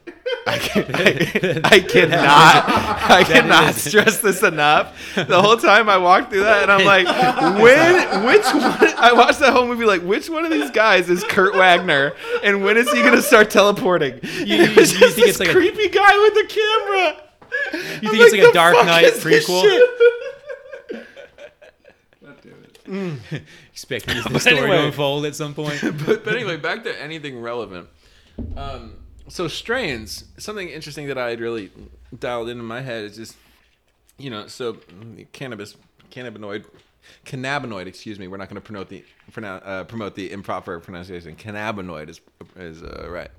[0.47, 2.19] I, can, I, I cannot,
[3.10, 4.97] I cannot stress this enough.
[5.15, 7.06] The whole time I walked through that, and I'm like,
[7.62, 8.93] when, which one?
[8.97, 12.63] I watched that whole movie like, which one of these guys is Kurt Wagner, and
[12.63, 14.19] when is he gonna start teleporting?
[14.23, 17.23] You- you- It was you think this it's like a- creepy guy with the camera.
[18.02, 19.63] You think it's like a Dark Knight prequel?
[23.71, 24.78] Expecting this But story anyway.
[24.78, 25.80] to unfold at some point.
[26.06, 27.88] but, but anyway, back to anything relevant.
[28.56, 28.93] Um,
[29.30, 31.72] so strains, something interesting that I had really
[32.18, 33.36] dialed into in my head is just,
[34.18, 34.78] you know, so
[35.32, 35.76] cannabis,
[36.12, 36.65] cannabinoid
[37.26, 37.88] cannabinoid.
[37.88, 38.28] Excuse me.
[38.28, 41.36] We're not going to promote the pronoun- uh, promote the improper pronunciation.
[41.36, 42.22] Cannabinoid is
[42.56, 43.32] is uh, right.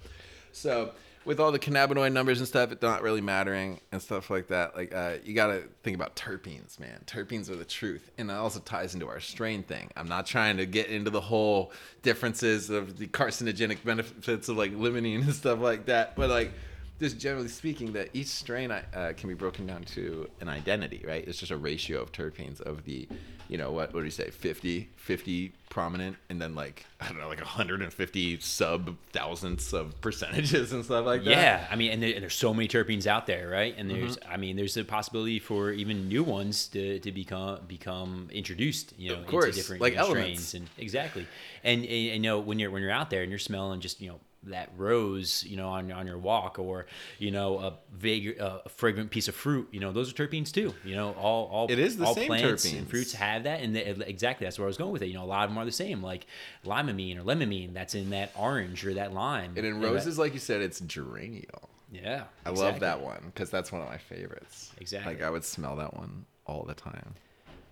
[0.52, 0.92] So
[1.24, 4.74] with all the cannabinoid numbers and stuff, it's not really mattering and stuff like that.
[4.74, 7.02] Like uh, you got to think about terpenes, man.
[7.06, 9.90] Terpenes are the truth, and it also ties into our strain thing.
[9.96, 14.74] I'm not trying to get into the whole differences of the carcinogenic benefits of like
[14.74, 16.52] limonene and stuff like that, but like
[17.00, 21.26] just generally speaking, that each strain uh, can be broken down to an identity, right?
[21.26, 23.08] It's just a ratio of terpenes of the,
[23.48, 27.18] you know, what, what do you say, 50, 50 prominent, and then like, I don't
[27.18, 31.30] know, like 150 sub thousandths of percentages and stuff like that.
[31.30, 33.74] Yeah, I mean, and, there, and there's so many terpenes out there, right?
[33.76, 34.32] And there's, Mm-hmm.
[34.32, 39.10] I mean, there's a possibility for even new ones to, to become become introduced, you
[39.10, 41.26] know, Of course, into different like you know, strains, and exactly.
[41.62, 44.08] And, and you know, when you're when you're out there and you're smelling just you
[44.08, 46.86] know that rose, you know, on on your walk, or
[47.18, 50.50] you know, a vague, uh, a fragrant piece of fruit, you know, those are terpenes
[50.50, 50.74] too.
[50.84, 52.78] You know, all all It is the all same plants terpenes.
[52.78, 55.08] and fruits have that, and the, exactly that's where I was going with it.
[55.08, 56.26] You know, a lot of them are the same, like
[56.64, 59.52] limonene or lemonine, that's in that orange or that lime.
[59.56, 61.68] And in roses, like you said, it's geraniol.
[61.92, 64.72] yeah, I love that one because that's one of my favorites.
[64.78, 65.14] Exactly.
[65.14, 67.14] Like I would smell that one all the time.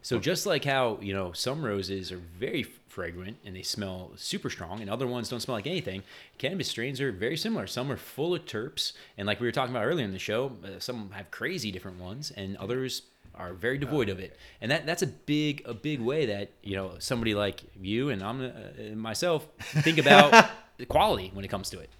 [0.03, 4.51] So just like how you know some roses are very fragrant and they smell super
[4.51, 6.03] strong, and other ones don't smell like anything,
[6.39, 7.67] cannabis strains are very similar.
[7.67, 10.53] Some are full of terps, and like we were talking about earlier in the show,
[10.65, 13.03] uh, some have crazy different ones, and others
[13.35, 14.37] are very devoid of it.
[14.61, 18.23] And that that's a big a big way that you know somebody like you and
[18.23, 21.91] I'm uh, myself think about the quality when it comes to it.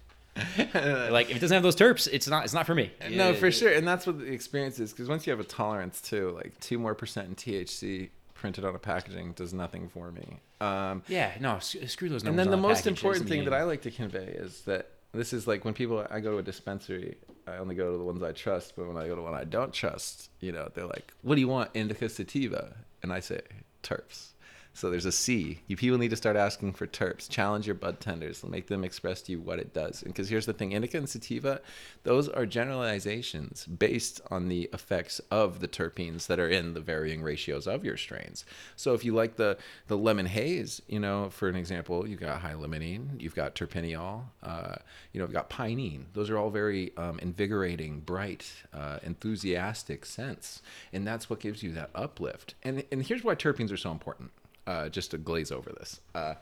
[1.11, 2.91] like if it doesn't have those terps, it's not it's not for me.
[3.11, 4.91] No, for sure, and that's what the experience is.
[4.91, 8.73] Because once you have a tolerance too, like two more percent in THC printed on
[8.75, 10.39] a packaging does nothing for me.
[10.61, 12.29] Um, Yeah, no, s- screw those numbers.
[12.29, 14.91] and then the on a most important thing that I like to convey is that
[15.13, 18.03] this is like when people I go to a dispensary, I only go to the
[18.03, 18.75] ones I trust.
[18.75, 21.41] But when I go to one I don't trust, you know, they're like, "What do
[21.41, 23.41] you want, indica sativa?" And I say,
[23.83, 24.29] "Terps."
[24.73, 25.59] So there's a C.
[25.67, 27.29] You people need to start asking for terps.
[27.29, 28.43] Challenge your bud tenders.
[28.43, 30.01] Make them express to you what it does.
[30.03, 31.61] And because here's the thing, indica and sativa,
[32.03, 37.21] those are generalizations based on the effects of the terpenes that are in the varying
[37.21, 38.45] ratios of your strains.
[38.75, 42.41] So if you like the the lemon haze, you know, for an example, you've got
[42.41, 44.75] high limonene, you've got terpineol, uh,
[45.11, 46.05] you know, you've got pinene.
[46.13, 50.61] Those are all very um, invigorating, bright, uh, enthusiastic scents,
[50.93, 52.55] and that's what gives you that uplift.
[52.63, 54.31] And and here's why terpenes are so important
[54.69, 55.99] uh, just to glaze over this.
[56.13, 56.35] Uh,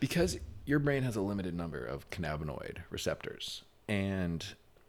[0.00, 3.62] because your brain has a limited number of cannabinoid receptors.
[3.88, 4.44] And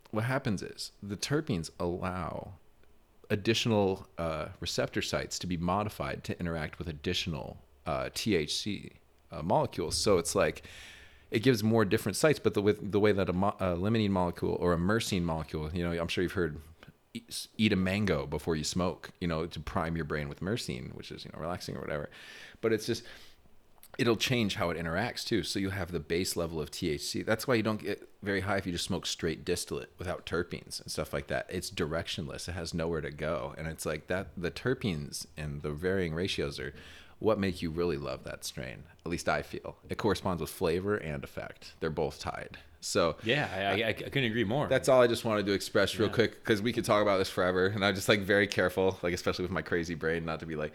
[0.10, 2.54] what happens is the terpenes allow
[3.30, 8.94] additional uh, receptor sites to be modified to interact with additional uh, THC
[9.32, 9.96] uh, molecules.
[9.96, 10.64] So it's like
[11.30, 14.10] it gives more different sites, but the, with the way that a, mo- a limonene
[14.10, 16.60] molecule or a myrcene molecule, you know, I'm sure you've heard
[17.58, 21.12] eat, a mango before you smoke, you know, to prime your brain with myrcene, which
[21.12, 22.10] is, you know, relaxing or whatever.
[22.62, 23.04] But it's just,
[23.98, 25.44] it'll change how it interacts too.
[25.44, 27.26] So you'll have the base level of THC.
[27.26, 30.82] That's why you don't get very high if you just smoke straight distillate without terpenes
[30.82, 31.48] and stuff like that.
[31.50, 32.48] It's directionless.
[32.48, 33.56] It has nowhere to go.
[33.58, 36.74] And it's like that the terpenes and the varying ratios are
[37.20, 38.84] what make you really love that strain.
[39.06, 39.78] At least I feel.
[39.90, 41.74] It corresponds with flavor and effect.
[41.80, 42.58] They're both tied.
[42.86, 44.68] So Yeah, I, I, I uh, couldn't agree more.
[44.68, 46.14] that's all I just wanted to express real Yeah.
[46.14, 49.14] quick because we could talk about this forever, and I'm just like very careful, like
[49.14, 50.74] especially with my crazy brain, not to be like,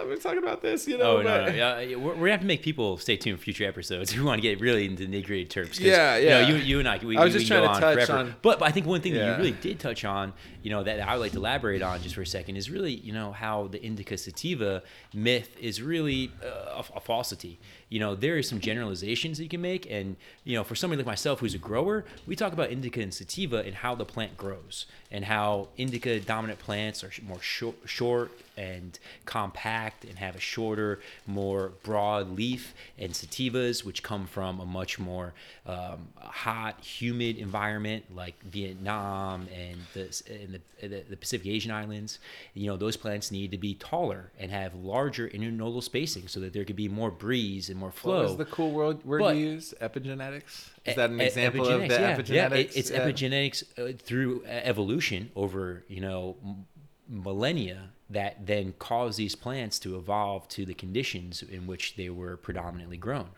[0.00, 1.18] ah, we're talking about this, you know.
[1.18, 3.44] Oh no, but- no, yeah, we're, we're gonna have to make people stay tuned for
[3.44, 4.16] future episodes.
[4.20, 5.68] We want to get really into nitty gritty terps.
[5.70, 6.48] 'cause, Yeah, You, know, yeah.
[6.48, 8.12] you, you and I, we, I was we just trying to on touch forever.
[8.12, 10.32] on- But, but I think one thing that you really did touch on,
[10.62, 12.92] you know, that I would like to elaborate on just for a second is really,
[12.94, 14.82] you know, how the indica sativa
[15.14, 17.58] myth is really uh, a, a falsity.
[17.88, 20.98] You know, there is some generalizations that you can make, and you know, for somebody
[20.98, 24.36] like myself who's a grower, we talk about indica and sativa and how the plant
[24.36, 30.40] grows and how indica dominant plants are more short, short and compact and have a
[30.40, 35.32] shorter, more broad leaf, and sativas, which come from a much more
[35.66, 40.02] um, hot, humid environment like Vietnam and the,
[40.42, 42.18] and the, the, Pacific Asian islands,
[42.54, 46.52] you know, those plants need to be taller and have larger internodal spacing so that
[46.52, 48.16] there could be more breeze and more flow.
[48.16, 49.74] What was the cool word, word But- you used?
[49.80, 50.68] Epigenetics?
[50.84, 52.16] Is that an example of the yeah.
[52.16, 52.28] epigenetics?
[52.28, 53.06] Yeah, it- it's Yeah.
[53.06, 56.66] epigenetics uh, through evolution over you know m-
[57.08, 62.36] millennia that then caused these plants to evolve to the conditions in which they were
[62.36, 63.28] predominantly grown.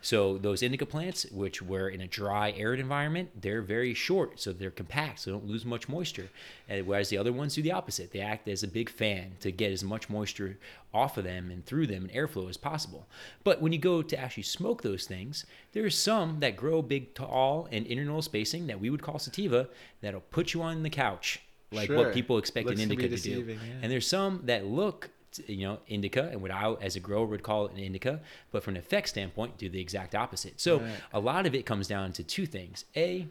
[0.00, 4.52] So those indica plants, which were in a dry, arid environment, they're very short, so
[4.52, 6.30] they're compact, so they don't lose much moisture.
[6.68, 9.52] And whereas the other ones do the opposite, they act as a big fan to
[9.52, 10.58] get as much moisture
[10.94, 13.06] off of them and through them and airflow as possible.
[13.44, 17.14] But when you go to actually smoke those things, there are some that grow big,
[17.14, 19.68] tall, and internodal spacing that we would call sativa
[20.00, 21.40] that'll put you on the couch,
[21.72, 21.96] like Sure.
[21.96, 23.44] what people expect Looks an indica to do.
[23.52, 23.56] yeah.
[23.82, 25.10] And there's some that look
[25.46, 28.20] you know, indica, and what I, as a grower, would call it an indica.
[28.50, 30.60] But from an effect standpoint, do the exact opposite.
[30.60, 30.90] So Right.
[31.14, 33.26] a lot of it comes down to two things: a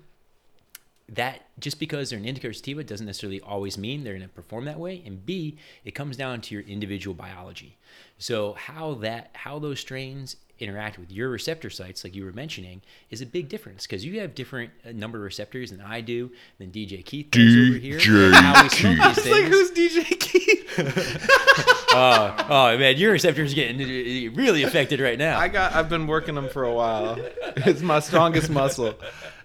[1.10, 4.34] that just because they're an indica or sativa doesn't necessarily always mean they're going to
[4.34, 7.76] perform that way and b it comes down to your individual biology
[8.18, 12.82] so how that how those strains interact with your receptor sites like you were mentioning
[13.10, 16.32] is a big difference because you have different uh, number of receptors than i do
[16.60, 19.16] than dj keith does over here DJ how we smoke Keith.
[19.16, 20.68] these It's like who's DJ Keith?
[21.94, 25.74] oh, oh man your receptors getting uh, really affected right now I got.
[25.74, 27.18] I've been working them for a while.
[27.58, 28.94] It's my strongest muscle.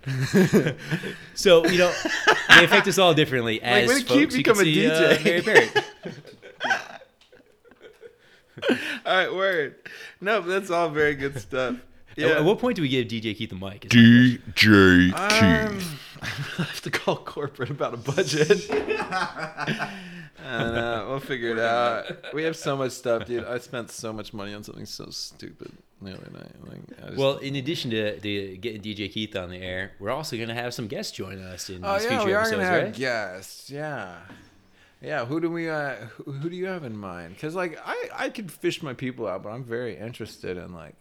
[1.35, 1.93] so you know
[2.51, 4.11] they affect us all differently as when folks.
[4.11, 5.25] Keith you can become a see, uh, DJ?
[5.25, 5.69] Mary Perry.
[9.07, 9.75] All right, word.
[10.21, 11.77] No, but that's all very good stuff.
[12.17, 13.85] At- At what point do we give DJ Keith the mic?
[13.85, 15.13] is my question.
[15.13, 15.13] DJ
[15.69, 15.81] Um,
[16.23, 16.27] I
[16.63, 18.67] have to call corporate about a budget.
[18.71, 19.93] I
[20.49, 21.09] don't.
[21.09, 22.33] We'll figure it out.
[22.35, 23.45] We have so much stuff, dude.
[23.45, 26.53] I spent so much money on something so stupid the other night.
[26.69, 30.11] Like, I just, Well, in addition to, to getting DJ Keith on the air, we're
[30.11, 32.41] also going to have some guests join us in oh these yeah, future we are
[32.41, 33.71] episodes, gonna have guests.
[33.71, 34.15] Yeah,
[35.01, 35.25] yeah.
[35.25, 35.69] Who do we?
[35.69, 37.35] Uh, who, who do you have in mind?
[37.35, 40.95] Because like, I I could fish my people out, but I'm very interested in like.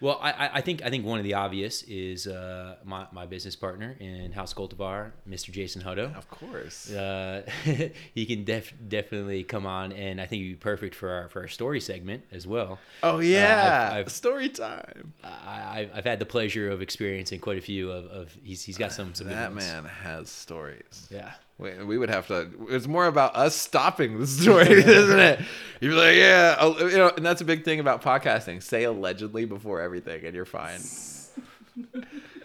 [0.00, 3.54] Well, I, I- think I think one of the obvious is uh, my, my business
[3.54, 5.52] partner in House Cultivar, Mr.
[5.52, 6.12] Jason Hutto.
[6.16, 6.90] Of course.
[6.90, 7.42] Uh,
[8.12, 11.42] he can def- definitely come on, and I think he'd be perfect for our for
[11.42, 12.80] our story segment as well.
[13.04, 15.12] Oh yeah, I've- I've- story time.
[15.22, 18.76] I, I've- I've had the pleasure of experiencing quite a few of, of he's he's
[18.78, 21.06] got some some That man has stories.
[21.12, 21.30] Yeah.
[21.62, 22.50] We, we would have to.
[22.70, 25.40] It's more about us stopping the story, isn't it?
[25.80, 28.62] You'd be like, yeah, uh, you know, and that's a big thing about podcasting.
[28.62, 30.80] Say allegedly before everything, and you're fine.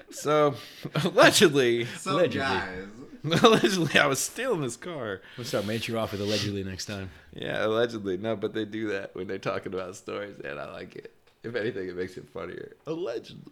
[0.09, 0.55] So,
[1.03, 2.39] allegedly, So Allegedly.
[2.39, 2.87] guys,
[3.43, 5.21] allegedly, I was stealing this car.
[5.37, 7.09] We'll start making you off with allegedly next time.
[7.33, 8.15] Yeah, allegedly.
[8.17, 11.13] No, but they do that when they're talking about stories, and I like it.
[11.43, 12.77] If anything, it makes it funnier.
[12.87, 13.51] Allegedly.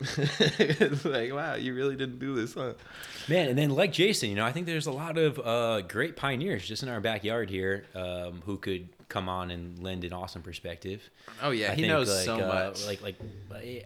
[0.00, 2.74] It's like, wow, you really didn't do this, huh?
[3.28, 6.16] Man, and then like Jason, you know, I think there's a lot of uh, great
[6.16, 10.42] pioneers just in our backyard here um, who could come on and lend an awesome
[10.42, 11.08] perspective.
[11.42, 12.86] Oh yeah, I he think, knows like, so uh, much.
[12.86, 13.16] Like, like,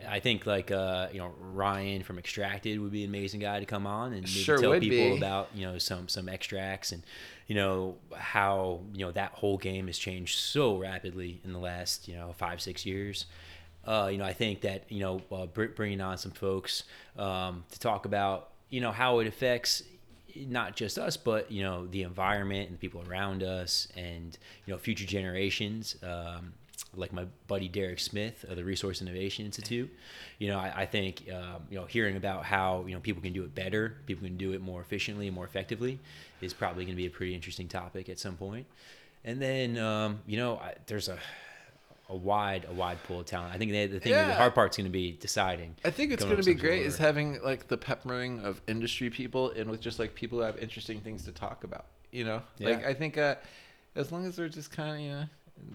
[0.08, 3.66] I think like uh, you know Ryan from Extracted would be an amazing guy to
[3.66, 5.16] come on and maybe Sure tell would people be.
[5.16, 7.02] about you know some some extracts and
[7.46, 12.08] you know how you know that whole game has changed so rapidly in the last
[12.08, 13.26] you know five six years.
[13.86, 16.84] Uh, you know, I think that you know uh, bringing on some folks
[17.18, 19.82] um, to talk about you know how it affects
[20.36, 24.72] not just us, but you know the environment and the people around us, and you
[24.72, 25.96] know future generations.
[26.02, 26.52] Um,
[26.96, 29.88] like my buddy Derek Smith of the Resource Innovation Institute,
[30.38, 33.32] you know, I, I think um, you know hearing about how you know people can
[33.32, 35.98] do it better, people can do it more efficiently and more effectively,
[36.40, 38.66] is probably going to be a pretty interesting topic at some point.
[39.24, 41.18] And then um, you know, I, there's a
[42.10, 43.54] a wide a wide pool of talent.
[43.54, 44.32] I think the, the thing the Yeah.
[44.32, 45.76] hard part's going to be deciding.
[45.84, 48.40] I think it's going to be with some sort great is having like the peppering
[48.40, 51.86] of industry people and with just like people who have interesting things to talk about.
[52.10, 53.36] You know, like I think uh,
[53.94, 55.24] as long as they're just kind of you know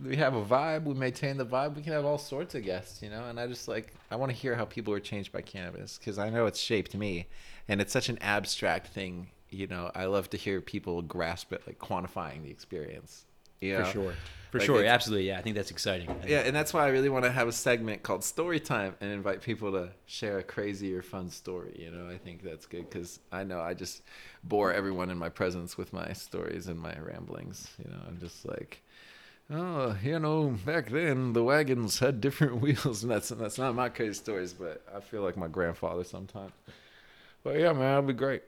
[0.04, 3.02] we have a vibe, we maintain the vibe, we can have all sorts of guests.
[3.02, 5.42] You know, and I just like I want to hear how people are changed by
[5.42, 7.28] cannabis because I know it's shaped me,
[7.70, 9.30] and it's such an abstract thing.
[9.50, 13.24] You know, I love to hear people grasp it, like quantifying the experience.
[13.68, 14.14] You for sure,
[14.52, 15.28] for Like, sure, absolutely.
[15.28, 16.08] Yeah, I think that's exciting.
[16.08, 18.96] Think- Yeah, and that's why I really want to have a segment called Story Time
[19.02, 21.76] and invite people to share a crazy or fun story.
[21.78, 24.02] You know, I think that's good because I know I just
[24.44, 27.70] bore everyone in my presence with my stories and my ramblings.
[27.84, 28.82] You know, I'm just like,
[29.52, 33.90] oh, you know, back then the wagons had different wheels, and that's that's not my
[33.90, 36.54] crazy stories, but I feel like my grandfather sometimes.
[37.44, 38.44] But yeah, man, that'll be great.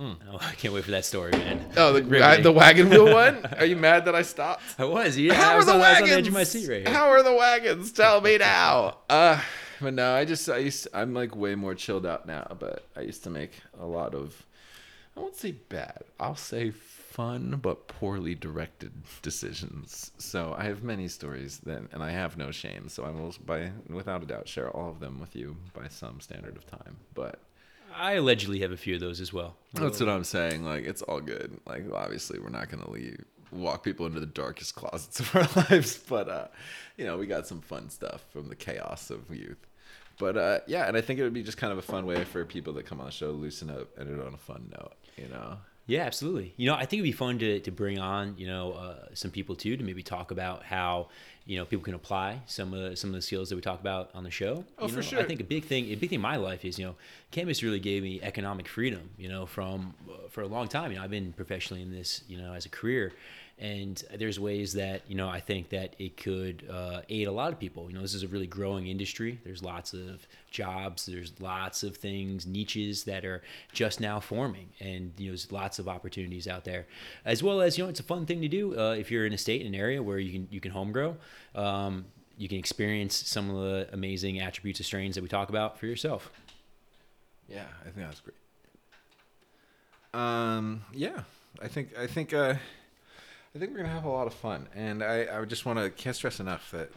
[0.00, 1.64] Oh, I can't wait for that story, man.
[1.76, 2.42] Oh, the Riveting.
[2.42, 3.44] the wagon wheel one.
[3.58, 4.62] Are you mad that I stopped?
[4.78, 5.16] I was.
[5.16, 6.10] Yeah, How I are the on, wagons?
[6.10, 6.94] the edge of my seat right here.
[6.96, 7.92] How are the wagons?
[7.92, 8.98] Tell me now.
[9.08, 9.40] Uh,
[9.80, 12.56] but no, I just I used I'm like way more chilled out now.
[12.58, 14.44] But I used to make a lot of
[15.16, 16.02] I won't say bad.
[16.18, 18.90] I'll say fun but poorly directed
[19.22, 20.10] decisions.
[20.18, 22.88] So I have many stories then, and I have no shame.
[22.88, 26.20] So I will by without a doubt share all of them with you by some
[26.20, 26.96] standard of time.
[27.14, 27.38] But
[27.96, 29.56] I allegedly have a few of those as well.
[29.72, 30.64] that's what I'm saying.
[30.64, 31.60] Like it's all good.
[31.66, 35.98] Like obviously we're not gonna leave walk people into the darkest closets of our lives,
[36.08, 36.46] but uh,
[36.96, 39.66] you know we got some fun stuff from the chaos of youth.
[40.18, 42.24] But uh, yeah, and I think it would be just kind of a fun way
[42.24, 44.38] for people that come on the show to loosen up, and end it on a
[44.38, 44.92] fun note.
[45.16, 45.58] You know.
[45.86, 46.54] Yeah, absolutely.
[46.56, 49.30] You know, I think it'd be fun to, to bring on, you know, uh, some
[49.30, 51.08] people too to maybe talk about how,
[51.44, 54.08] you know, people can apply some of some of the skills that we talk about
[54.14, 54.64] on the show.
[54.78, 55.20] Oh, You for sure.
[55.20, 56.94] I think a big thing, a big thing in my life is, you know,
[57.32, 59.10] cannabis really gave me economic freedom.
[59.18, 60.90] You know, from uh, for a long time.
[60.90, 63.12] You know, I've been professionally in this, you know, as a career,
[63.58, 67.52] and there's ways that you know I think that it could uh, aid a lot
[67.52, 67.88] of people.
[67.88, 69.38] You know, this is a really growing industry.
[69.44, 71.06] There's lots of jobs.
[71.06, 73.42] There's lots of things, niches that are
[73.72, 76.86] just now forming, and you know, there's lots of opportunities out there.
[77.24, 79.32] As well as you know, it's a fun thing to do uh, if you're in
[79.32, 81.16] a state, in an area where you can you can home grow.
[81.54, 85.78] Um, you can experience some of the amazing attributes of strains that we talk about
[85.78, 86.32] for yourself.
[87.48, 88.34] Yeah, I think that's great.
[90.14, 91.20] Um, yeah,
[91.62, 92.54] I think I think uh,
[93.54, 95.90] I think we're gonna have a lot of fun, and I I just want to
[95.90, 96.90] can't stress enough that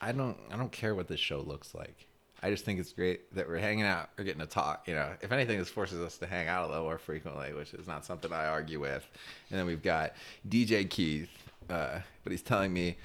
[0.00, 2.06] I don't I don't care what this show looks like.
[2.42, 4.88] I just think it's great that we're hanging out, we're getting to talk.
[4.88, 7.72] You know, if anything, this forces us to hang out a little more frequently, which
[7.74, 9.06] is not something I argue with.
[9.50, 10.14] And then we've got
[10.48, 11.30] DJ Keith,
[11.70, 12.96] uh, but he's telling me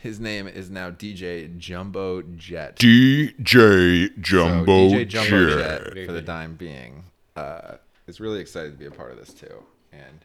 [0.00, 2.76] his name is now DJ Jumbo Jet.
[2.76, 5.58] DJ Jumbo so DJ Jumbo Jet.
[5.58, 6.26] Jet, for the good.
[6.26, 7.04] time being,
[7.36, 7.74] uh,
[8.06, 10.24] is really excited to be a part of this too, and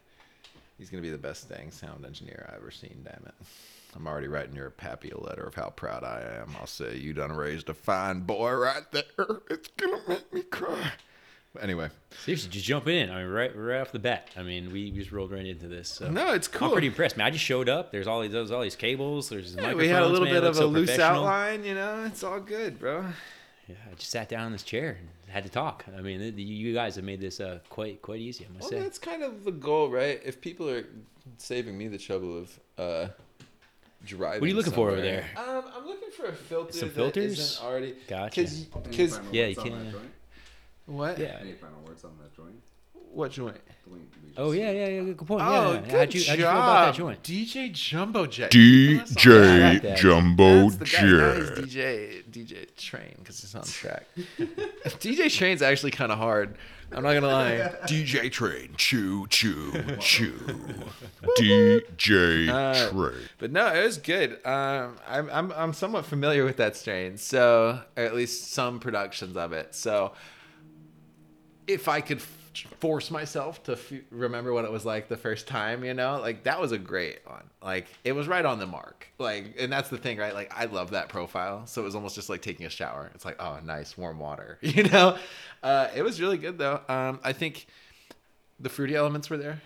[0.83, 3.05] he's gonna be the best thing sound engineer I've ever seen.
[3.05, 3.33] Damn it!
[3.95, 6.53] I'm already writing your pappy a letter of how proud I am.
[6.59, 9.03] I'll say you done raised a fine boy right there.
[9.49, 10.91] It's gonna make me cry.
[11.53, 11.89] But anyway,
[12.25, 13.09] Seriously, just jump in.
[13.09, 14.31] I mean, right, right off the bat.
[14.35, 15.87] I mean, we just rolled right into this.
[15.87, 16.09] So.
[16.09, 16.67] no, it's cool.
[16.67, 17.27] I'm pretty impressed, man.
[17.27, 17.91] I just showed up.
[17.91, 19.29] There's all these, there's all these cables.
[19.29, 20.33] There's Yeah, we had a little man.
[20.33, 22.03] bit of looks a loose outline, you know.
[22.05, 23.05] It's all good, bro.
[23.67, 25.83] Yeah, I just sat down in this chair and had to talk.
[25.97, 28.45] I mean, you guys have made this uh, quite quite easy.
[28.45, 28.79] I must Well, say.
[28.79, 30.21] that's kind of the goal, right?
[30.23, 30.85] If people are
[31.37, 33.07] saving me the trouble of uh,
[34.05, 34.41] driving.
[34.41, 35.25] What are you looking for over there?
[35.35, 36.73] Um, I'm looking for a filter.
[36.77, 37.39] Some filters?
[37.39, 37.95] isn't already.
[38.07, 38.41] Gotcha.
[38.83, 40.11] Because Yeah, you can- that joint?
[40.85, 41.17] what?
[41.17, 41.37] Yeah.
[41.41, 42.61] Any final words on that joint?
[43.13, 43.57] What joint?
[43.85, 45.01] The link we just- Oh yeah, yeah, yeah.
[45.13, 45.41] Good point.
[45.45, 45.79] Oh, yeah.
[45.81, 46.27] good How'd you, job.
[46.29, 47.23] how'd you feel about that joint?
[47.23, 48.51] DJ Jumbo Jet.
[48.51, 48.99] DJ
[49.59, 49.97] I like that.
[49.97, 51.11] Jumbo That's the guy.
[51.11, 52.23] Now he's Jet.
[52.31, 54.05] DJ DJ Train because it's on track.
[54.99, 56.57] DJ Train's actually kind of hard.
[56.91, 57.73] I'm not gonna lie.
[57.87, 58.73] DJ Train.
[58.77, 60.33] Choo, choo, choo.
[61.37, 63.13] DJ Uh, Train.
[63.39, 64.33] But no, it was good.
[64.45, 69.37] Um, I'm, I'm I'm somewhat familiar with that strain, so or at least some productions
[69.37, 69.73] of it.
[69.75, 70.13] So
[71.67, 72.37] if I could f-
[72.79, 76.43] force myself to f- remember what it was like the first time, you know, like
[76.43, 77.43] that was a great one.
[77.61, 79.07] Like it was right on the mark.
[79.17, 80.33] Like, and that's the thing, right?
[80.33, 83.11] Like I love that profile, so it was almost just like taking a shower.
[83.15, 85.17] It's like, oh, nice warm water, you know.
[85.61, 86.81] Uh, it was really good though.
[86.87, 87.67] Um, I think
[88.59, 89.61] the fruity elements were there.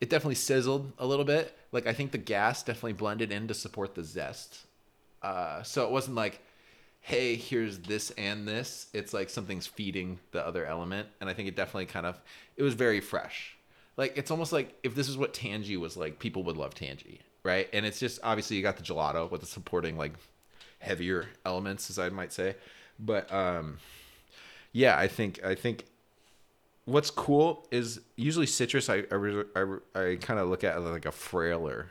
[0.00, 1.56] It definitely sizzled a little bit.
[1.70, 4.58] Like I think the gas definitely blended in to support the zest.
[5.22, 6.40] Uh, so it wasn't like,
[7.02, 8.86] hey, here's this and this.
[8.94, 12.20] It's like something's feeding the other element, and I think it definitely kind of
[12.56, 13.56] it was very fresh.
[13.96, 17.18] Like it's almost like if this is what Tangie was like, people would love Tangie,
[17.42, 17.68] right?
[17.72, 20.12] And it's just obviously you got the gelato with the supporting like
[20.78, 22.54] heavier elements, as I might say.
[22.98, 23.78] But um,
[24.72, 25.84] yeah, I think I think
[26.84, 31.12] what's cool is usually citrus I I, I, I kind of look at like a
[31.12, 31.88] frailer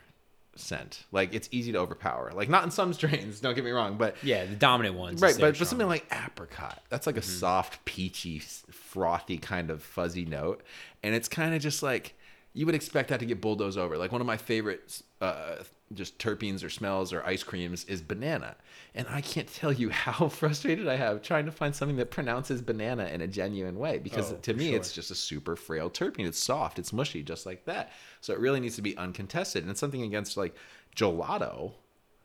[0.55, 1.05] scent.
[1.11, 2.31] Like it's easy to overpower.
[2.33, 5.21] Like not in some strains, don't get me wrong, but Yeah, the dominant ones.
[5.21, 6.83] right, but, but something like apricot.
[6.89, 7.39] That's like a mm-hmm.
[7.39, 10.63] soft, peachy, frothy kind of fuzzy note,
[11.03, 12.15] and it's kind of just like
[12.53, 13.97] you would expect that to get bulldozed over.
[13.97, 15.57] Like one of my favorite uh,
[15.93, 18.55] just terpenes or smells or ice creams is banana,
[18.93, 22.61] and I can't tell you how frustrated I have trying to find something that pronounces
[22.61, 24.75] banana in a genuine way because Oh, to me sure.
[24.77, 26.27] it's just a super frail terpene.
[26.27, 27.91] It's soft, it's mushy, just like that.
[28.19, 30.55] So it really needs to be uncontested, and it's something against like
[30.95, 31.73] gelato.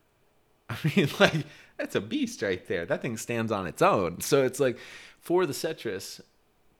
[0.68, 1.46] I mean, like
[1.76, 2.84] that's a beast right there.
[2.84, 4.20] That thing stands on its own.
[4.20, 4.78] So it's like
[5.20, 6.20] for the citrus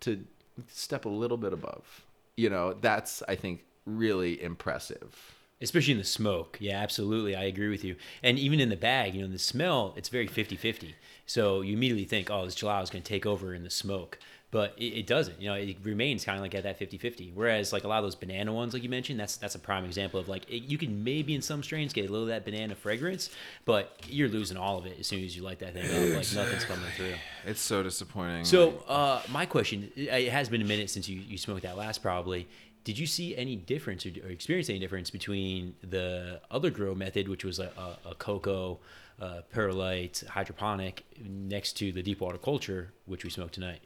[0.00, 0.24] to
[0.68, 2.02] step a little bit above,
[2.36, 5.34] you know, that's I think really impressive.
[5.62, 6.58] especially in the smoke.
[6.60, 7.34] Yeah absolutely.
[7.34, 7.96] I agree with you.
[8.22, 12.04] And even in the bag you know the smell it's very 50-50 so you immediately
[12.04, 14.18] think oh this gelato is going to take over in the smoke
[14.50, 17.72] but it, it doesn't you know it remains kind of like at that 50-50 whereas
[17.72, 20.20] like a lot of those banana ones like you mentioned that's that's a prime example
[20.20, 22.74] of like it, you can maybe in some strains get a little of that banana
[22.74, 23.30] fragrance
[23.64, 26.32] but you're losing all of it as soon as you light that thing up like
[26.34, 28.44] nothing's coming through It's so disappointing.
[28.44, 32.02] so, uh, my question: It has been a minute since you, you smoked that last.
[32.02, 32.48] Probably,
[32.84, 37.28] did you see any difference or, or experience any difference between the other grow method,
[37.28, 38.78] which was a, a, a cocoa,
[39.20, 43.80] uh, perlite, hydroponic, next to the deep water culture, which we smoked tonight?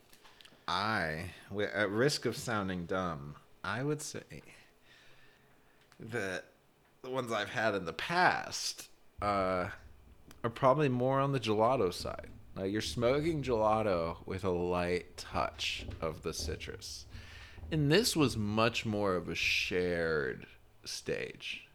[0.69, 1.31] I,
[1.75, 4.43] at risk of sounding dumb, I would say
[5.99, 6.45] that
[7.03, 8.89] the ones I've had in the past
[9.21, 9.69] uh,
[10.45, 12.29] are probably more on the gelato side.
[12.57, 17.07] Like you're smoking gelato with a light touch of the citrus.
[17.71, 20.47] And this was much more of a shared
[20.85, 21.69] stage.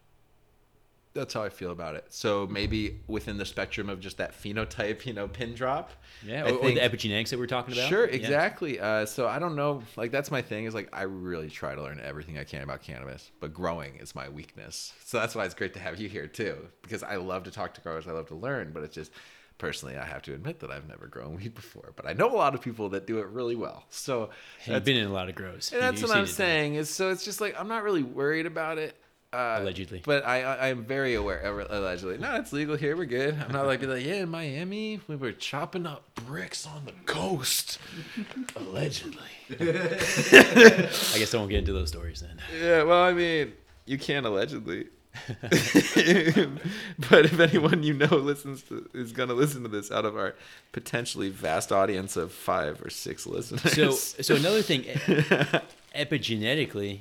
[1.16, 2.04] That's how I feel about it.
[2.10, 5.90] So maybe within the spectrum of just that phenotype, you know, pin drop.
[6.24, 7.88] Yeah, or, or the epigenetics that we're talking about.
[7.88, 8.14] Sure, Yeah.
[8.14, 8.78] exactly.
[8.80, 9.82] Uh, so I don't know.
[9.96, 10.64] Like that's my thing.
[10.66, 14.14] Is like I really try to learn everything I can about cannabis, but growing is
[14.14, 14.92] my weakness.
[15.04, 17.74] So that's why it's great to have you here too, because I love to talk
[17.74, 18.06] to growers.
[18.06, 19.10] I love to learn, but it's just
[19.58, 21.92] personally I have to admit that I've never grown weed before.
[21.96, 23.84] But I know a lot of people that do it really well.
[23.90, 24.30] So
[24.68, 25.70] I've been in a lot of grows.
[25.72, 26.74] and that's what I'm saying.
[26.74, 28.96] Is so it's just like I'm not really worried about it.
[29.32, 30.02] Uh, Allegedly.
[30.04, 31.42] but I, I I'm very aware.
[31.68, 32.96] Allegedly, no, it's legal here.
[32.96, 33.36] We're good.
[33.38, 36.92] I'm not like be like, yeah, in Miami, we were chopping up bricks on the
[37.04, 37.78] coast.
[38.56, 39.18] Allegedly.
[39.50, 42.38] I guess I won't get into those stories then.
[42.60, 43.52] Yeah, well, I mean,
[43.84, 44.86] you can't allegedly.
[45.40, 50.34] but if anyone you know listens to is gonna listen to this out of our
[50.72, 54.82] potentially vast audience of five or six listeners, So, so another thing,
[55.94, 57.00] epigenetically,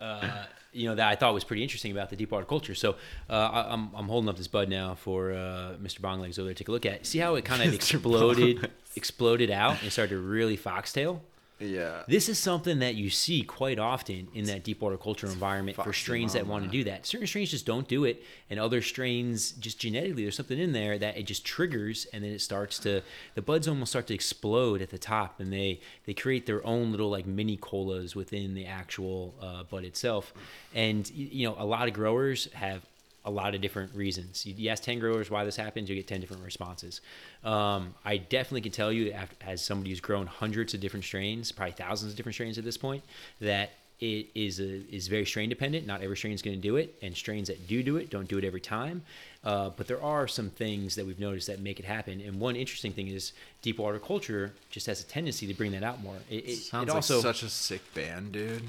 [0.00, 2.74] uh, you know, that I thought was pretty interesting about the deep water culture.
[2.74, 2.96] So,
[3.30, 6.00] uh, I, I'm, I'm holding up this bud now for uh, Mr.
[6.00, 7.06] Bonglegs over there to take a look at.
[7.06, 11.22] See how it kind of exploded, exploded out and started to really foxtail.
[11.60, 15.76] Yeah, This is something that you see quite often in that deep water culture environment
[15.76, 17.04] for strains that want to do that.
[17.04, 20.98] Certain strains just don't do it, and other strains just genetically there's something in there
[20.98, 23.02] that it just triggers, and then it starts to
[23.34, 26.92] the buds almost start to explode at the top, and they they create their own
[26.92, 30.32] little like mini colas within the actual uh, bud itself.
[30.74, 32.82] And you know, a lot of growers have
[33.24, 34.46] a lot of different reasons.
[34.46, 37.00] You, ask 10 growers why this happens, you get 10 different responses.
[37.44, 41.52] Um, I definitely can tell you, after, as somebody who's grown hundreds of different strains,
[41.52, 43.04] probably thousands of different strains at this point,
[43.40, 45.86] that it is a, is very strain dependent.
[45.86, 48.28] Not every strain is going to do it, and strains that do do it don't
[48.28, 49.02] do it every time.
[49.42, 52.20] Uh, but there are some things that we've noticed that make it happen.
[52.20, 55.82] And one interesting thing is deep water culture just has a tendency to bring that
[55.82, 56.16] out more.
[56.30, 58.62] It, it, sounds it also like such a sick band, dude.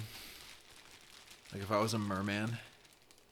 [1.53, 2.57] Like if I was a merman,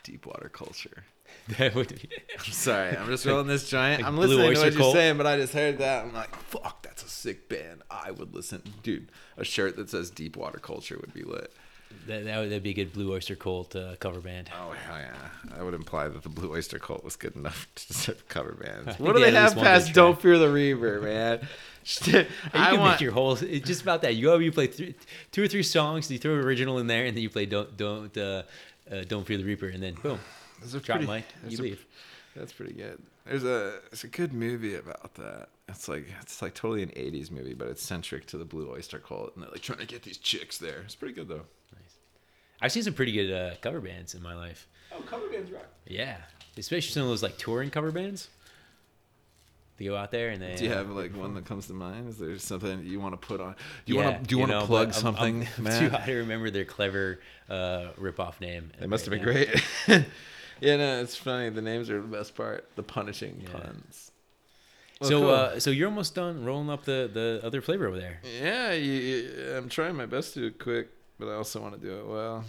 [0.08, 1.04] deep water culture.
[1.58, 4.02] that would be, I'm sorry, I'm just rolling this giant.
[4.02, 4.94] Like I'm listening to what you're Cult?
[4.96, 6.06] saying, but I just heard that.
[6.06, 7.82] I'm like, fuck, that's a sick band.
[7.92, 9.10] I would listen, dude.
[9.36, 11.52] A shirt that says Deep Water Culture would be lit.
[12.08, 14.50] that, that would that'd be a good Blue Oyster Cult uh, cover band.
[14.58, 15.56] Oh hell yeah!
[15.56, 18.98] That would imply that the Blue Oyster Cult was good enough to deserve cover bands.
[19.00, 20.20] What do they they have past "Don't.
[20.20, 21.48] Fear the Reaper," man?
[22.06, 22.92] You I can want.
[22.94, 24.16] make your whole it's just about that.
[24.16, 24.96] You go, you play three,
[25.32, 27.78] two or three songs, you throw an original in there, and then you play don't
[27.78, 28.44] don't uh,
[28.92, 30.20] uh, don't fear the reaper, and then boom,
[30.60, 31.86] There's a drop pretty- mic, you a- leave.
[32.36, 33.02] That's pretty good.
[33.26, 35.50] There's a it's a good movie about that.
[35.68, 39.00] It's like it's like totally an '80s movie, but it's centric to the Blue Oyster
[39.00, 40.82] Cult, and they're like trying to get these chicks there.
[40.82, 41.46] It's pretty good though.
[41.74, 41.96] Nice.
[42.62, 44.68] I've seen some pretty good uh, cover bands in my life.
[44.94, 45.66] Oh, cover bands rock.
[45.88, 46.18] Yeah,
[46.58, 48.30] especially some of those like touring cover bands.
[49.78, 50.56] They go out there and they.
[50.56, 52.10] Do you have like one that comes to mind?
[52.10, 53.56] Is there something you want to put on?
[53.86, 55.80] Do you yeah, want to do you want to plug I'm- something, I'm, man?
[55.80, 57.20] too high to remember their clever
[57.50, 58.72] uh, rip-off name.
[58.82, 59.32] It must have been now.
[59.32, 59.50] great.
[60.62, 61.50] yeah, no, it's funny.
[61.50, 62.68] The names are the best part.
[62.76, 63.60] The punishing Yeah.
[63.60, 64.12] puns.
[65.00, 65.30] Well, So, cool.
[65.30, 68.20] uh, so you're almost done rolling up the the other flavor over there.
[68.42, 70.88] yeah, you, you- I'm trying my best to do it quick,
[71.20, 72.44] but I also want to do it well.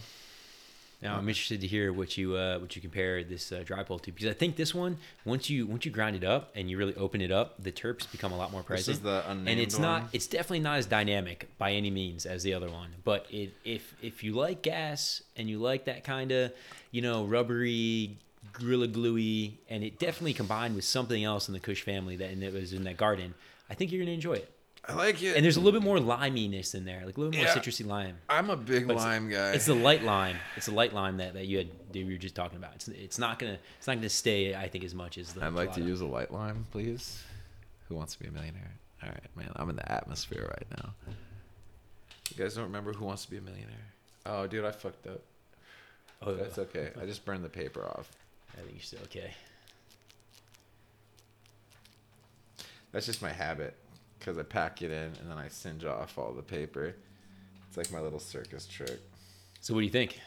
[1.00, 4.00] Now I'm interested to hear what you uh, what you compare this uh, dry pull
[4.00, 6.76] to because I think this one once you once you grind it up and you
[6.76, 8.96] really open it up, the terps become a lot more This present.
[8.96, 12.42] is the unnamed and it's not it's definitely not as dynamic by any means as
[12.42, 12.90] the other one.
[13.04, 16.52] But it, if if you like gas and you like that kind of
[16.90, 18.16] you know rubbery
[18.52, 22.42] gorilla gluey and it definitely combined with something else in the Kush family that and
[22.42, 23.34] it was in that garden,
[23.70, 24.52] I think you're gonna enjoy it.
[24.88, 25.36] I like it.
[25.36, 27.54] And there's a little bit more liminess in there, like a little more Yeah.
[27.54, 28.16] citrusy lime.
[28.28, 29.52] I'm a big But it's- lime guy.
[29.52, 30.38] It's the light lime.
[30.56, 32.74] It's the light lime that, that you had that we were just talking about.
[32.76, 34.54] It's it's not gonna it's not gonna stay.
[34.54, 35.44] I think as much as the.
[35.44, 37.22] I'd like to use a light lime, please.
[37.88, 38.72] Who wants to be a millionaire?
[39.02, 39.52] All right, man.
[39.56, 40.94] I'm in the atmosphere right now.
[42.30, 43.92] You guys don't remember Who Wants to Be a Millionaire?
[44.26, 45.22] Oh, dude, I fucked up.
[46.20, 46.90] Oh, That's okay.
[47.00, 48.10] I just burned the paper off.
[48.52, 49.32] I think you're still okay.
[52.92, 53.74] That's just my habit
[54.18, 56.94] because I pack it in and then I singe off all the paper.
[57.68, 59.00] It's like my little circus trick.
[59.60, 60.18] So what do you think?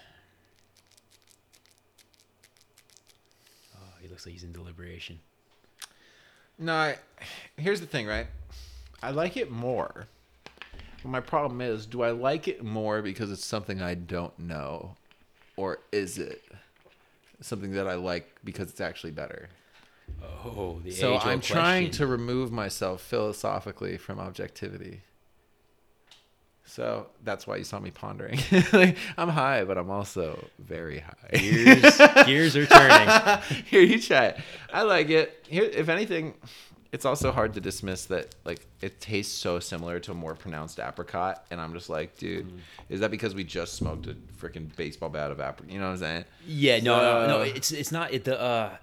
[3.75, 5.19] Oh, he looks like he's in deliberation.
[6.59, 6.97] No, I,
[7.57, 8.27] here's the thing, right?
[9.01, 10.07] I like it more.
[11.01, 14.95] But my problem is, do I like it more because it's something I don't know,
[15.57, 16.43] or is it
[17.41, 19.49] something that I like because it's actually better?
[20.43, 22.07] Oh, the so I'm trying question.
[22.07, 25.01] to remove myself philosophically from objectivity.
[26.65, 28.39] So that's why you saw me pondering.
[28.73, 31.37] like, I'm high, but I'm also very high.
[31.37, 33.41] gears gears are turning.
[33.65, 34.39] Here, you try it.
[34.73, 35.45] I like it.
[35.49, 36.33] Here, if anything,
[36.93, 40.79] it's also hard to dismiss that like it tastes so similar to a more pronounced
[40.79, 42.59] apricot, and I'm just like, dude, Mm.
[42.89, 45.69] is that because we just smoked a freaking baseball bat of apricot?
[45.73, 46.25] You know what I'm saying?
[46.47, 47.41] Yeah, no, no, no.
[47.41, 48.77] It's it's not it, the uh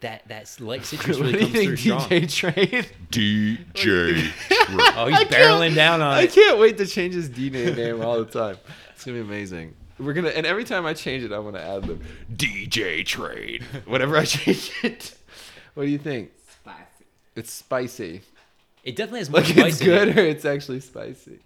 [0.00, 2.56] that that light citrus what really do you comes through think, strong.
[2.60, 2.86] DJ Trade?
[3.10, 4.32] DJ
[4.96, 6.16] Oh, he's barreling down on it.
[6.16, 6.32] I it.
[6.32, 8.56] can't wait to change his D name name all the time.
[8.94, 9.74] It's gonna be amazing.
[9.98, 11.98] We're gonna and every time I change it, I'm gonna add the
[12.34, 13.62] DJ Trade.
[13.86, 15.14] whatever I change it.
[15.74, 16.32] What do you think?
[16.50, 17.04] Spicy.
[17.36, 18.20] It's spicy.
[18.84, 19.90] It definitely has more Like spice it's in it.
[20.14, 21.38] good or it's actually spicy.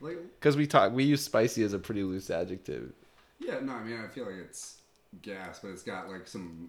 [0.00, 2.92] Like, Because we talk, we use spicy as a pretty loose adjective.
[3.40, 4.76] yeah, no, I mean, I feel like it's
[5.22, 6.68] gas, but it's got like some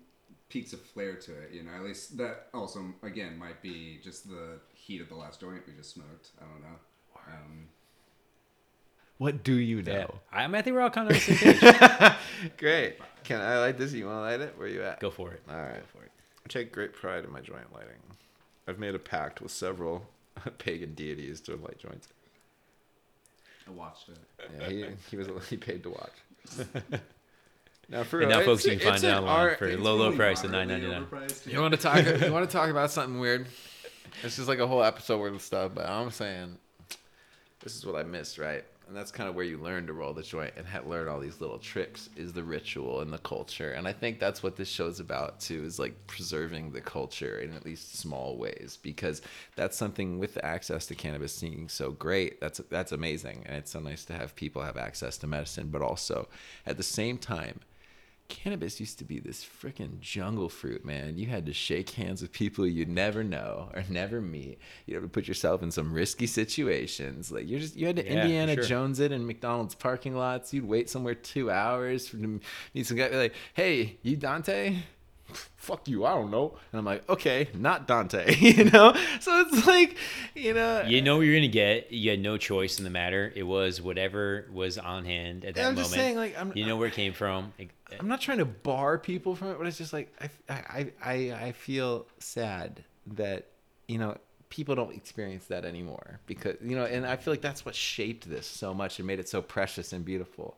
[0.49, 1.51] peaks of flair to it.
[1.51, 5.41] You know, at least that also again might be just the heat of the last
[5.41, 6.29] joint we just smoked.
[6.39, 6.77] I don't know.
[7.27, 7.67] Um,
[9.17, 9.93] What do you Yeah.
[10.03, 10.15] know?
[10.31, 11.53] I, mean, I think we're all kind of on the same
[12.41, 12.51] page.
[12.57, 12.97] Great.
[13.23, 13.91] Can I light this?
[13.93, 14.57] You want to light it?
[14.57, 14.99] Where you at?
[14.99, 15.41] Go for it.
[15.49, 15.81] All right.
[15.81, 16.11] Go for it.
[16.45, 17.99] I take great pride in my joint lighting.
[18.67, 20.05] I've made a pact with several
[20.59, 22.07] pagan deities to light joints.
[23.67, 24.17] I watched it.
[24.61, 26.13] Yeah, he, he was he paid to watch.
[27.89, 29.95] now, for And now, folks, you can find an it online art- for It's low,
[29.95, 31.29] low really price of moderately nine ninety nine.
[31.45, 32.05] You want to talk?
[32.21, 33.47] you want to talk about something weird?
[34.23, 36.57] It's just like a whole episode worth of stuff, but I'm saying
[37.61, 38.63] this is what I missed, right?
[38.87, 41.19] And that's kind of where you learn to roll the joint and ha- learn all
[41.19, 43.71] these little tricks is the ritual and the culture.
[43.73, 47.53] And I think that's what this show's about too, is like preserving the culture in
[47.53, 49.21] at least small ways because
[49.57, 52.39] that's something with access to cannabis being so great.
[52.39, 55.81] That's that's amazing, and it's so nice to have people have access to medicine, but
[55.81, 56.29] also
[56.65, 57.59] at the same time
[58.29, 61.17] cannabis used to be this freaking jungle fruit, man.
[61.17, 64.59] You had to shake hands with people you'd never know or never meet.
[64.85, 67.31] You had to put yourself in some risky situations.
[67.31, 68.63] Like you're just you had to Yeah, Indiana sure.
[68.63, 70.53] Jones it in McDonald's parking lots.
[70.53, 72.39] You'd wait somewhere two hours for to
[72.73, 73.09] meet some guy.
[73.09, 74.77] be Like, hey, you Dante?
[75.55, 76.57] Fuck you, I don't know.
[76.71, 78.93] And I'm like, okay, not Dante, you know.
[79.19, 79.97] So it's like,
[80.33, 81.91] you know, You know what you're gonna get.
[81.91, 83.33] You had no choice in the matter.
[83.35, 85.79] It was whatever was on hand at that I'm moment.
[85.79, 87.51] just saying, like, I'm- you know where it came from.
[87.99, 90.13] I'm not trying to bar people from it, but it's just like
[90.49, 91.13] I, I, I,
[91.47, 92.83] I feel sad
[93.15, 93.47] that
[93.87, 94.17] you know
[94.49, 98.29] people don't experience that anymore because you know, and I feel like that's what shaped
[98.29, 100.57] this so much and made it so precious and beautiful,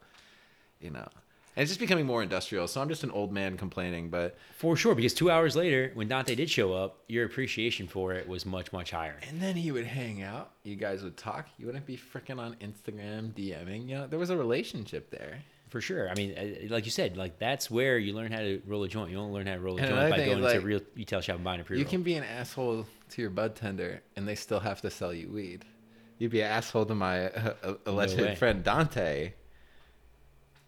[0.80, 1.08] you know.
[1.56, 2.68] And it's just becoming more industrial.
[2.68, 6.08] So I'm just an old man complaining, but For sure, because two hours later, when
[6.08, 9.18] Dante did show up, your appreciation for it was much, much higher.
[9.28, 10.52] and then he would hang out.
[10.64, 11.48] You guys would talk.
[11.58, 13.90] You wouldn't be freaking on Instagram DMing.
[13.90, 15.40] You know, there was a relationship there.
[15.70, 16.10] For sure.
[16.10, 18.88] I mean, uh, like you said, like that's where you learn how to roll a
[18.88, 19.12] joint.
[19.12, 21.22] You don't learn how to roll a And joint by going to a real retail
[21.22, 21.80] shop and buying a pre-roll.
[21.80, 25.14] You can be an asshole to your bud tender, and they still have to sell
[25.14, 25.66] you weed.
[26.18, 28.36] You'd be an asshole to my uh, uh, alleged way.
[28.36, 29.34] friend Dante.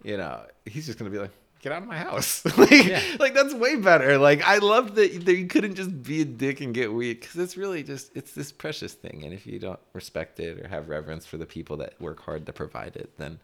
[0.03, 1.31] You know, he's just gonna be like,
[1.61, 3.01] "Get out of my house!" like, Yeah.
[3.19, 4.17] like that's way better.
[4.17, 7.35] Like, I love that, that you couldn't just be a dick and get weed because
[7.37, 10.89] it's really just it's this precious thing, and if you don't respect it or have
[10.89, 13.39] reverence for the people that work hard to provide it, then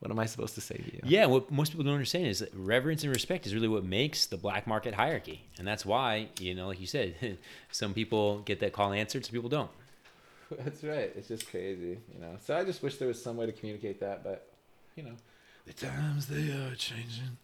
[0.00, 1.00] what am I supposed to say to you?
[1.04, 4.26] Yeah, what most people don't understand is that reverence and respect is really what makes
[4.26, 7.38] the black market hierarchy, and that's why you know, like you said,
[7.70, 9.70] some people get that call answered, some people don't.
[10.60, 11.10] That's right.
[11.16, 12.36] It's just crazy, you know.
[12.40, 14.46] So I just wish there was some way to communicate that, but
[14.94, 15.16] you know,
[15.66, 17.36] the times they are changing.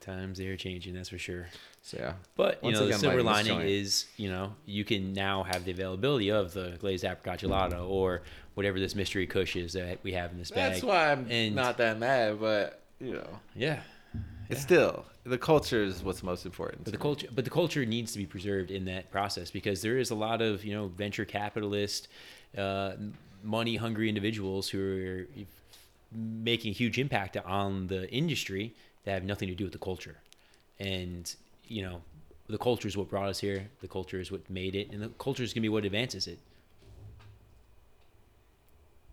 [0.00, 1.48] Times they are changing, that's for sure.
[1.82, 2.12] So yeah.
[2.36, 3.68] But you Once know, the silver lighting this lining joint.
[3.70, 8.22] is you know you can now have the availability of the glazed apricot gelato or
[8.54, 10.72] whatever this mystery kush is that we have in this bag.
[10.72, 13.80] That's why I'm And- not that mad, but you know, Yeah,
[14.48, 16.84] it's still the culture is what's most important.
[16.84, 17.02] But the to me.
[17.02, 20.14] culture, but the culture needs to be preserved in that process because there is a
[20.14, 22.06] lot of you know venture capitalist,
[22.56, 22.92] uh,
[23.42, 25.26] money hungry individuals who are
[26.16, 30.16] making a huge impact on the industry that have nothing to do with the culture,
[30.78, 31.34] and
[31.66, 32.02] you know
[32.48, 33.68] the culture is what brought us here.
[33.80, 36.38] The culture is what made it, and the culture is gonna be what advances it.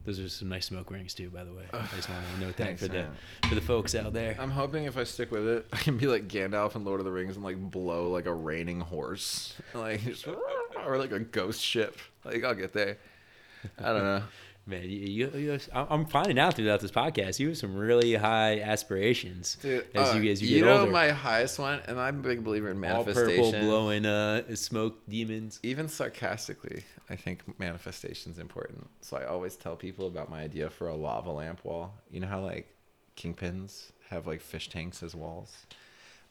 [0.05, 1.63] Those are some nice smoke rings too, by the way.
[1.71, 3.11] I just want to note that Thanks, for the man.
[3.47, 4.35] for the folks out there.
[4.37, 7.05] I'm hoping if I stick with it, I can be like Gandalf in Lord of
[7.05, 10.27] the Rings and like blow like a raining horse, like just,
[10.85, 11.97] or like a ghost ship.
[12.25, 12.97] Like I'll get there.
[13.79, 14.23] I don't know.
[14.65, 18.61] Man, you, you, you, I'm finding out throughout this podcast, you have some really high
[18.61, 20.91] aspirations Dude, as uh, you as you, get know older.
[20.91, 23.51] my highest one, and I'm a big believer in All manifestation.
[23.51, 25.59] purple, blowing uh, smoke demons.
[25.63, 28.89] even sarcastically, I think manifestation is important.
[29.01, 31.95] So I always tell people about my idea for a lava lamp wall.
[32.09, 32.73] You know how like
[33.17, 35.65] kingpins have like fish tanks as walls?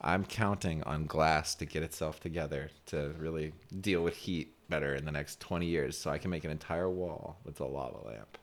[0.01, 5.05] I'm counting on glass to get itself together to really deal with heat better in
[5.05, 8.37] the next 20 years so I can make an entire wall with a lava lamp.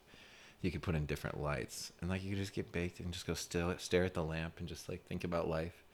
[0.63, 3.27] You could put in different lights and like you could just get baked and just
[3.27, 5.85] go still stare at the lamp and just like think about life.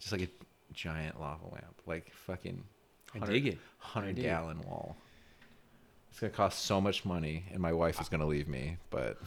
[0.00, 0.28] Just like a
[0.72, 1.80] giant lava lamp.
[1.86, 2.62] Like fucking
[3.14, 3.58] I dig it.
[3.82, 4.28] I Hundred dig it.
[4.28, 4.96] gallon wall.
[6.10, 8.76] It's gonna cost so much money, and my wife is gonna leave me.
[8.90, 9.18] But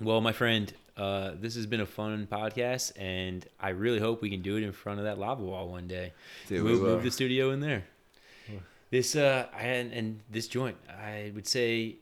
[0.00, 4.30] Well, my friend, uh, this has been a fun podcast, and I really hope we
[4.30, 6.12] can do it in front of that lava wall one day.
[6.48, 7.84] Dude, move, move the studio in there.
[8.90, 11.96] This uh, and, and this joint, I would say.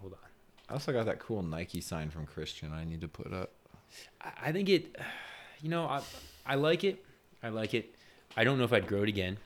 [0.00, 0.18] Hold on.
[0.68, 2.72] I also got that cool Nike sign from Christian.
[2.72, 3.50] I need to put up.
[4.20, 4.96] I- I think it,
[5.62, 6.00] you know, I
[6.46, 7.04] I like it.
[7.42, 7.94] I like it.
[8.36, 9.36] I don't know if I'd grow it again,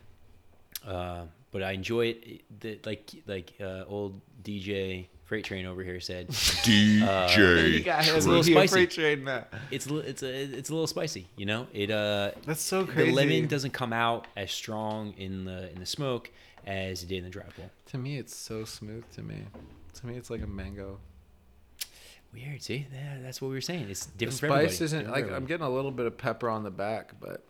[0.87, 2.61] uh, but I enjoy it.
[2.61, 7.85] The, like like uh, old DJ Freight Train over here said, DJ.
[7.85, 8.87] got It's a little spicy.
[8.87, 9.45] trade now.
[9.71, 11.27] it's a it's a it's a little spicy.
[11.37, 13.11] You know, it uh That's so crazy.
[13.11, 16.31] the lemon doesn't come out as strong in the in the smoke
[16.67, 17.71] as it did in the dry pull.
[17.87, 19.05] To me, it's so smooth.
[19.15, 19.37] To me,
[19.95, 20.99] to me, it's like a mango.
[22.33, 22.63] Weird.
[22.63, 23.87] See, yeah, that's what we were saying.
[23.89, 24.85] It's different for spice everybody.
[24.85, 27.45] isn't Different for like I'm getting a little bit of pepper on the back, but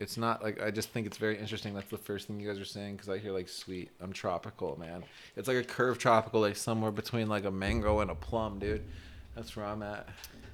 [0.00, 1.74] it's not like I just think it's very interesting.
[1.74, 3.90] That's the first thing you guys are saying because I hear like sweet.
[4.00, 5.04] I'm tropical, man.
[5.36, 8.82] It's like a curved tropical, like somewhere between like a mango and a plum, dude.
[9.34, 10.08] That's where I'm at.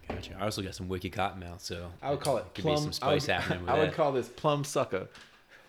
[0.08, 0.36] Gotcha.
[0.38, 2.74] I also got some wicked cotton mouth, so I would call it could plum.
[2.76, 3.94] be some spice I would, happening with I would that.
[3.96, 5.08] call this plum sucker.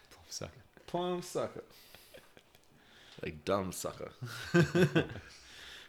[0.10, 0.52] Plum sucker.
[0.88, 1.64] Plum sucker.
[3.24, 4.12] Like dumb sucker.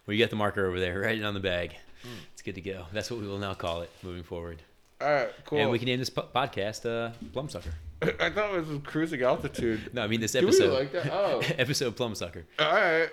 [0.05, 1.77] Well, you got the marker over there, right on the bag.
[2.03, 2.09] Hmm.
[2.33, 2.87] It's good to go.
[2.93, 4.61] That's what we will now call it moving forward.
[5.03, 5.59] All right, cool.
[5.59, 7.73] And we can name this po- podcast uh, Plum Sucker.
[8.21, 9.91] I thought it was cruising altitude.
[9.93, 10.73] No, I mean this Do we episode.
[10.73, 11.13] like that?
[11.13, 11.41] Oh.
[11.59, 12.45] episode Plum Sucker.
[12.59, 13.09] All right.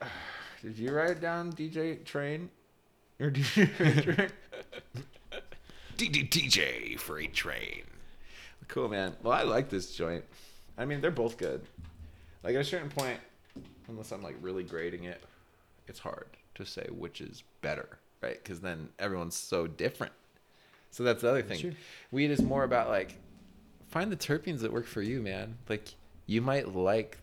[0.62, 2.50] Did you write down DJ Train?
[3.18, 4.30] Or DJ Train?
[5.96, 7.82] DJ Freight Train.
[8.68, 9.16] Cool, man.
[9.22, 10.24] Well, I like this joint.
[10.78, 11.62] I mean, they're both good.
[12.42, 13.18] Like at a certain point,
[13.88, 15.22] unless I'm like really grading it,
[15.88, 18.42] it's hard to say which is better, right?
[18.42, 20.12] Because then everyone's so different.
[20.90, 21.58] So that's the other thing.
[22.10, 23.16] Weed is more about like
[23.88, 25.56] find the terpenes that work for you, man.
[25.68, 25.94] Like
[26.26, 27.18] you might like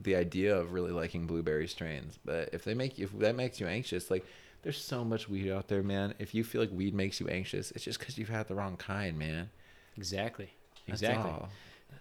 [0.00, 3.60] the idea of really liking blueberry strains, but if they make you, if that makes
[3.60, 4.24] you anxious, like
[4.62, 6.14] there's so much weed out there, man.
[6.18, 8.76] If you feel like weed makes you anxious, it's just because you've had the wrong
[8.76, 9.50] kind, man.
[9.96, 10.50] Exactly.
[10.86, 11.32] Exactly.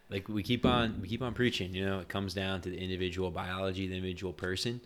[0.10, 2.78] Like we keep on we keep on preaching, you know, it comes down to the
[2.78, 4.80] individual biology, the individual person.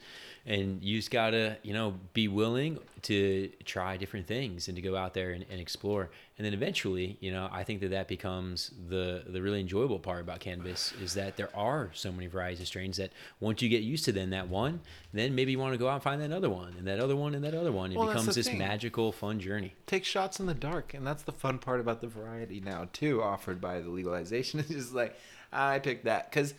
[0.44, 4.96] And you just gotta, you know, be willing to try different things and to go
[4.96, 6.10] out there and, and explore.
[6.40, 10.22] And then eventually, you know, I think that that becomes the the really enjoyable part
[10.22, 13.84] about cannabis is that there are so many varieties of strains that once you get
[13.84, 14.82] used to then that one,
[15.14, 17.16] then maybe you want to go out and find that other one and that other
[17.16, 17.92] one and that other one.
[17.92, 18.58] It Well, becomes this thing.
[18.58, 19.76] magical, fun journey.
[19.86, 23.22] take shots in the dark and that's the fun part about the variety now too
[23.22, 25.11] offered by the legalization it's just like
[25.52, 26.54] i picked that because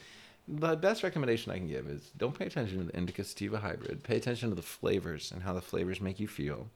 [0.49, 4.03] the best recommendation i can give is don't pay attention to the indica sativa hybrid.
[4.03, 6.68] Pay attention to the flavors and how the flavors make you feel.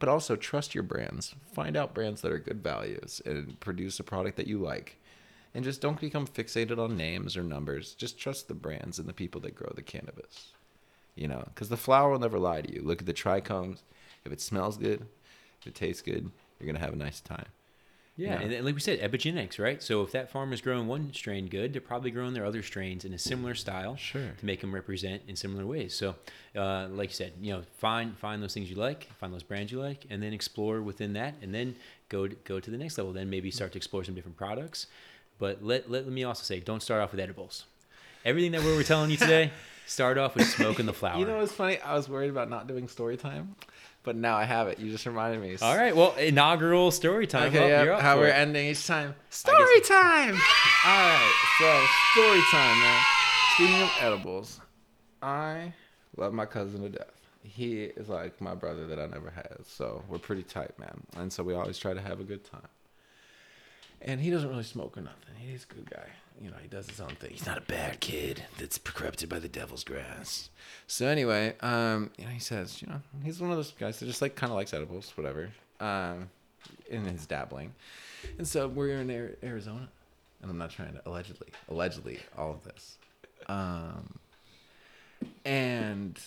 [0.00, 1.34] But also trust your brands.
[1.52, 5.00] Find out brands that are good values and produce a product that you like.
[5.54, 7.94] And just don't become fixated on names or numbers.
[7.94, 10.48] Just trust the brands and the people that grow the cannabis.
[11.14, 12.82] You know because the flower will never lie to you.
[12.82, 13.82] Look at the trichomes.
[14.24, 15.06] If it smells good
[15.64, 17.46] if it tastes good you're gonna have a nice time
[18.16, 18.46] Yeah, Yeah.
[18.56, 19.82] And, like we said, epigenetics, right?
[19.82, 23.12] So if that farmer's growing one strain good, they're probably growing their other strains in
[23.12, 24.30] a similar style Sure.
[24.38, 25.94] to make them represent in similar ways.
[25.94, 26.14] So,
[26.56, 29.72] uh, like you said, you know, find find those things you like, find those brands
[29.72, 31.74] you like, and then explore within that, and then
[32.08, 33.12] go to, go to the next level.
[33.12, 34.86] Then maybe start to explore some different products.
[35.38, 37.64] But let, let, let me also say, don't start off with edibles.
[38.24, 39.50] Everything that we were telling you today,
[39.86, 41.18] start off with smoking the flower.
[41.18, 43.54] you know what's funny i was worried about not doing story time
[44.04, 44.78] but now i have it.
[44.78, 45.56] You just reminded me.
[45.60, 47.48] All right, well, inaugural story time.
[47.48, 48.36] okay Well, up how we're it.
[48.36, 49.14] ending each time.
[49.30, 50.34] Story time!
[50.86, 53.02] All right so story time man.
[53.54, 54.60] Speaking of edibles
[55.22, 55.72] i
[56.16, 57.10] love my cousin to death.
[57.42, 61.02] He is like my brother that i never had so we're pretty tight man.
[61.16, 62.68] And so we always try to have a good time.
[64.02, 65.34] And he doesn't really smoke or nothing.
[65.38, 66.08] He's a good guy
[66.40, 67.30] you know he does his own thing.
[67.30, 70.50] He's not a bad kid that's corrupted by the devil's grass.
[70.86, 74.06] So anyway um you know he says you know he's one of those guys that
[74.06, 76.30] just like kind of likes edibles whatever um
[76.90, 77.74] in his dabbling.
[78.38, 79.10] And so we're in
[79.42, 79.88] arizona
[80.42, 82.98] and i'm not trying to allegedly allegedly all of this.
[83.48, 84.18] Um
[85.44, 86.18] and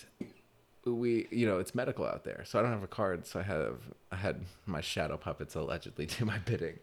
[0.94, 3.42] we you know it's medical out there so i don't have a card so i
[3.42, 3.78] have
[4.12, 6.78] i had my shadow puppets allegedly do my bidding.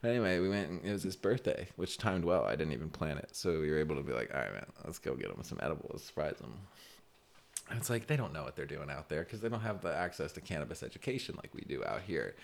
[0.00, 2.44] But anyway we went and it was his birthday which timed well.
[2.44, 3.30] I didn't even plan it.
[3.32, 5.58] So we were able to be like all right man let's go get him some
[5.62, 6.52] edibles surprise him.
[7.70, 9.82] And it's like they don't know what they're doing out there because they don't have
[9.82, 12.34] the access to cannabis education like we do out here.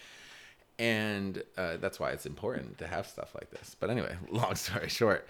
[0.78, 3.76] And uh, that's why it's important to have stuff like this.
[3.78, 5.26] But anyway long story short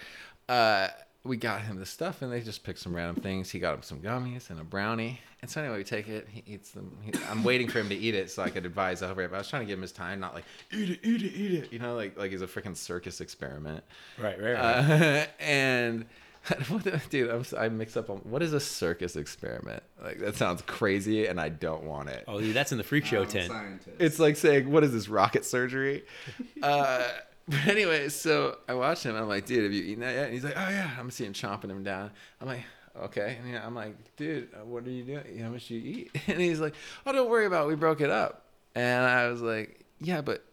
[0.49, 0.89] uh,
[1.25, 3.51] we got him the stuff, and they just picked some random things.
[3.51, 5.21] He got him some gummies and a brownie.
[5.41, 6.29] And so anyway, we take it.
[6.31, 6.97] He eats them.
[7.03, 9.31] He, I'm waiting for him to eat it so I could advise over it.
[9.31, 11.33] But I was trying to give him his time, not like eat it, eat it,
[11.35, 11.73] eat it.
[11.73, 13.83] You know, like like he's a freaking circus experiment.
[14.19, 14.61] Right, right, right.
[14.61, 16.05] Uh, and
[16.69, 19.83] what the- dude, I'm, I mix up on what is a circus experiment?
[20.03, 22.25] Like that sounds crazy, and I don't want it.
[22.29, 23.49] oh, dude, that's in the freak show I'm a tent.
[23.51, 23.97] scientist.
[23.99, 26.05] It's like saying, "What is this rocket surgery?"
[26.63, 27.09] uh,
[27.49, 29.15] but anyway, so I watched him.
[29.17, 31.29] I'm like, "Dude, have you eaten that yet?" And he's like, "Oh yeah." I'm seeing
[31.29, 32.11] him chomping him down.
[32.41, 32.63] I'm like,
[33.05, 35.39] "Okay." And I'm like, "Dude, uh, what are you doing?
[35.39, 36.75] How much do you eat?" And he's like,
[37.07, 37.65] "Oh, don't worry about.
[37.65, 37.69] it.
[37.69, 40.45] We broke it up." And I was like, "Yeah, but."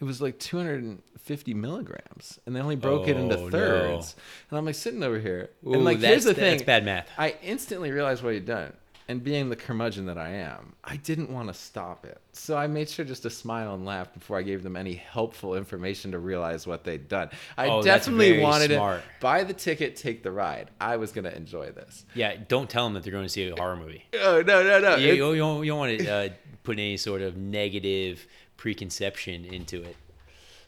[0.00, 3.50] It was like 250 milligrams, and they only broke it Oh, into no.
[3.50, 4.16] thirds.
[4.48, 7.06] And I'm like sitting over here, Ooh, and like here's the thing: That's bad math.
[7.18, 8.72] I instantly realized what he'd done.
[9.10, 12.20] And being the curmudgeon that I am, I didn't want to stop it.
[12.32, 15.56] So I made sure just to smile and laugh before I gave them any helpful
[15.56, 17.30] information to realize what they'd done.
[17.58, 19.00] I Oh, definitely wanted smart.
[19.00, 20.70] to buy the ticket, take the ride.
[20.80, 22.04] I was going to enjoy this.
[22.14, 24.04] Yeah, don't tell them that they're going to see a horror movie.
[24.14, 24.94] Oh, no, no, no.
[24.94, 26.28] You, you, don't, you don't want to uh,
[26.62, 28.24] put any sort of negative
[28.58, 29.96] preconception into it.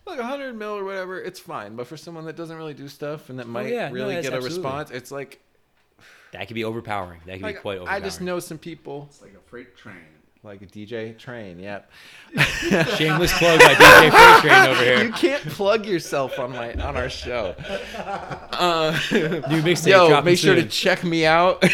[0.04, 1.76] like 100 mil or whatever, it's fine.
[1.76, 4.28] But for someone that doesn't really do stuff and that might Oh, yeah, really that's
[4.28, 5.38] get a response, it's like,
[6.32, 7.20] That could be overpowering.
[7.26, 9.96] That could like be quite I just know some people, It's like a freight train.
[10.42, 11.90] like a DJ Train, yep.
[12.96, 15.04] Shameless plug by DJ Freight Train over here.
[15.04, 17.54] You can't plug yourself on my on our show.
[17.96, 21.62] Uh, New mixtape Yo, dropping make sure to check me out.
[21.62, 21.68] you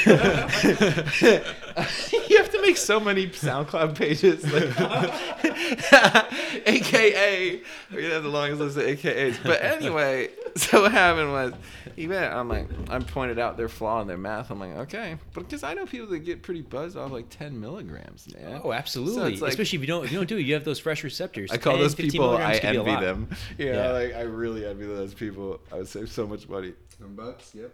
[2.38, 4.44] have to make so many SoundCloud pages.
[4.52, 4.68] Like,
[6.66, 7.62] AKA.
[7.92, 9.38] We're gonna have the longest list of AKAs.
[9.42, 11.54] But anyway, so what happened was
[11.96, 14.50] he went, I'm like, I pointed out their flaw in their math.
[14.50, 15.16] I'm like, okay.
[15.34, 18.60] But because I know people that get pretty buzzed off like 10 milligrams, man.
[18.62, 19.32] Oh, absolutely.
[19.32, 21.02] it's like- Especially if you don't if you don't do it, you have those fresh
[21.04, 21.50] receptors.
[21.50, 23.28] I call 10, those 15 people, I milligrams could be a envy them.
[23.58, 23.90] You know, Yeah.
[23.92, 25.60] like I really envy those people.
[25.72, 26.74] I would save so much money.
[26.98, 27.54] Ten bucks.
[27.54, 27.72] Yep.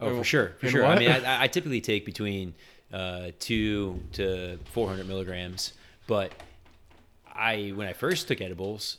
[0.00, 0.84] Oh, for sure, for In sure.
[0.84, 2.54] I mean, I, I typically take between
[2.92, 5.72] uh, two to 400 milligrams,
[6.06, 6.32] but
[7.34, 8.98] I when I first took edibles,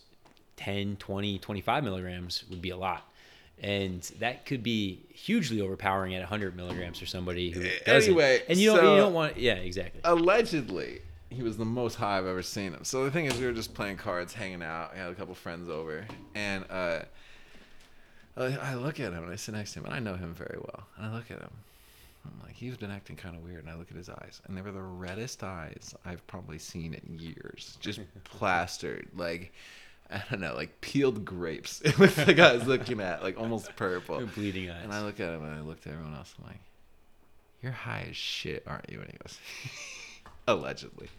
[0.57, 3.09] 10, 20, 25 milligrams would be a lot.
[3.61, 8.09] And that could be hugely overpowering at 100 milligrams for somebody who doesn't.
[8.11, 10.01] Anyway, and you don't, so- you don't want, yeah, exactly.
[10.03, 11.01] allegedly
[11.35, 12.83] he was the most high I've ever seen him.
[12.83, 14.93] So the thing is, we were just playing cards, hanging out.
[14.93, 16.99] We had a couple friends over, and uh,
[18.37, 20.33] I I look at him and I sit next to him, and I know him
[20.33, 20.85] very well.
[20.97, 21.51] And I look at him,
[22.25, 23.63] I'm like, he's been acting kind of weird.
[23.63, 26.93] And I look at his eyes, and they were the reddest eyes I've probably seen
[26.93, 29.53] in years, just plastered, like.
[30.07, 31.81] I don't know, like peeled grapes.
[31.83, 34.23] It was the guy I was looking at, like almost purple.
[34.35, 34.83] Bleeding eyes.
[34.83, 36.31] And I look at him and I look at everyone else.
[36.37, 36.59] I'm like,
[37.63, 39.39] "You're high as shit, aren't you?" And he goes,
[40.47, 41.09] "Allegedly."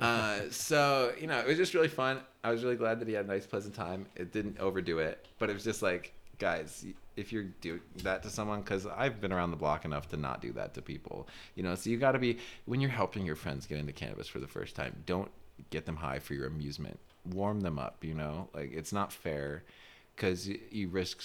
[0.00, 2.20] uh, so you know, it was just really fun.
[2.42, 4.06] I was really glad that he had a nice, pleasant time.
[4.16, 6.84] It didn't overdo it, but it was just like, guys,
[7.16, 10.40] if you're doing that to someone, because I've been around the block enough to not
[10.40, 11.28] do that to people.
[11.54, 14.26] You know, so you got to be when you're helping your friends get into cannabis
[14.26, 15.04] for the first time.
[15.06, 15.30] Don't
[15.68, 16.98] get them high for your amusement.
[17.24, 18.02] Warm them up.
[18.02, 19.62] You know, like it's not fair
[20.16, 21.22] because you, you risk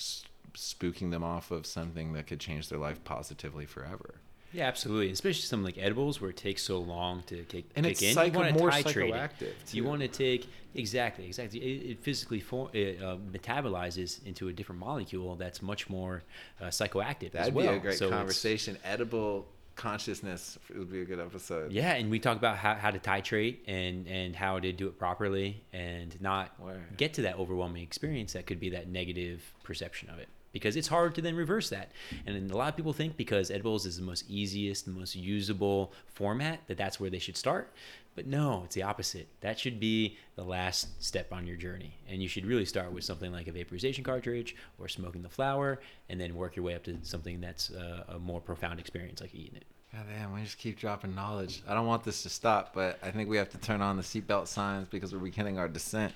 [0.53, 4.15] spooking them off of something that could change their life positively forever.
[4.55, 5.11] Yeah, absolutely.
[5.11, 8.13] Especially something like edibles, where it takes so long to kick, And kick it's in.
[8.13, 9.73] psycho- you want to more psychoactive.
[9.73, 11.59] You want to take exactly, exactly.
[11.59, 16.23] It, it physically for, it, uh, metabolizes into a different molecule that's much more
[16.61, 17.71] uh, psychoactive as That'd well.
[17.71, 18.77] be a great So conversation.
[18.85, 21.69] Edible consciousness it would be a good episode.
[21.71, 24.97] Yeah, and we talk about how, how to titrate and and how to do it
[24.97, 26.81] properly and not Word.
[26.95, 30.87] get to that overwhelming experience that could be that negative perception of it because it's
[30.87, 31.91] hard to then reverse that.
[32.25, 35.91] And a lot of people think because edibles is the most easiest, the most usable
[36.07, 37.73] format that that's where they should start.
[38.15, 39.27] But no, it's the opposite.
[39.41, 41.97] That should be the last step on your journey.
[42.07, 45.81] And you should really start with something like a vaporization cartridge or smoking the flower
[46.07, 49.35] and then work your way up to something that's uh, a more profound experience like
[49.35, 49.65] eating it.
[49.91, 51.63] God damn, we just keep dropping knowledge.
[51.67, 54.03] I don't want this to stop, but I think we have to turn on the
[54.03, 56.13] seatbelt signs because we're beginning our descent.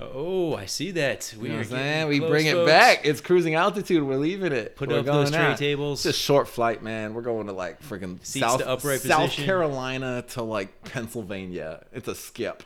[0.00, 1.32] Oh, I see that.
[1.34, 2.08] You We know are saying?
[2.08, 3.00] We close, bring it back.
[3.04, 4.02] It's cruising altitude.
[4.02, 4.76] We're leaving it.
[4.76, 5.58] Put We're up those tray out.
[5.58, 6.06] tables.
[6.06, 7.14] It's a short flight, man.
[7.14, 9.44] We're going to like freaking Seats South, upright South position.
[9.44, 11.84] Carolina to like Pennsylvania.
[11.92, 12.62] It's a skip.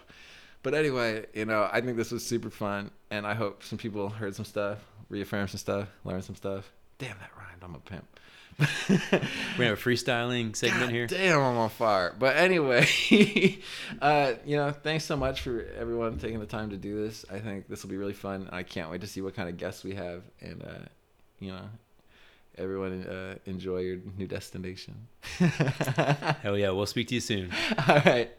[0.62, 4.10] But anyway, you know, I think this was super fun, and I hope some people
[4.10, 4.78] heard some stuff,
[5.08, 6.70] reaffirmed some stuff, learned some stuff.
[6.98, 7.62] Damn, that rhymed.
[7.64, 8.04] I'm a pimp.
[9.58, 11.06] We're have a freestyling segment God here.
[11.06, 12.14] Damn, I'm on fire.
[12.18, 12.86] But anyway,
[14.02, 17.24] uh, you know, thanks so much for everyone taking the time to do this.
[17.30, 18.48] I think this will be really fun.
[18.52, 20.84] I can't wait to see what kind of guests we have, and uh,
[21.40, 21.62] you know,
[22.58, 25.08] everyone uh, enjoy your new destination.
[25.38, 27.50] Hell yeah, we'll speak to you soon.
[27.88, 28.30] All right.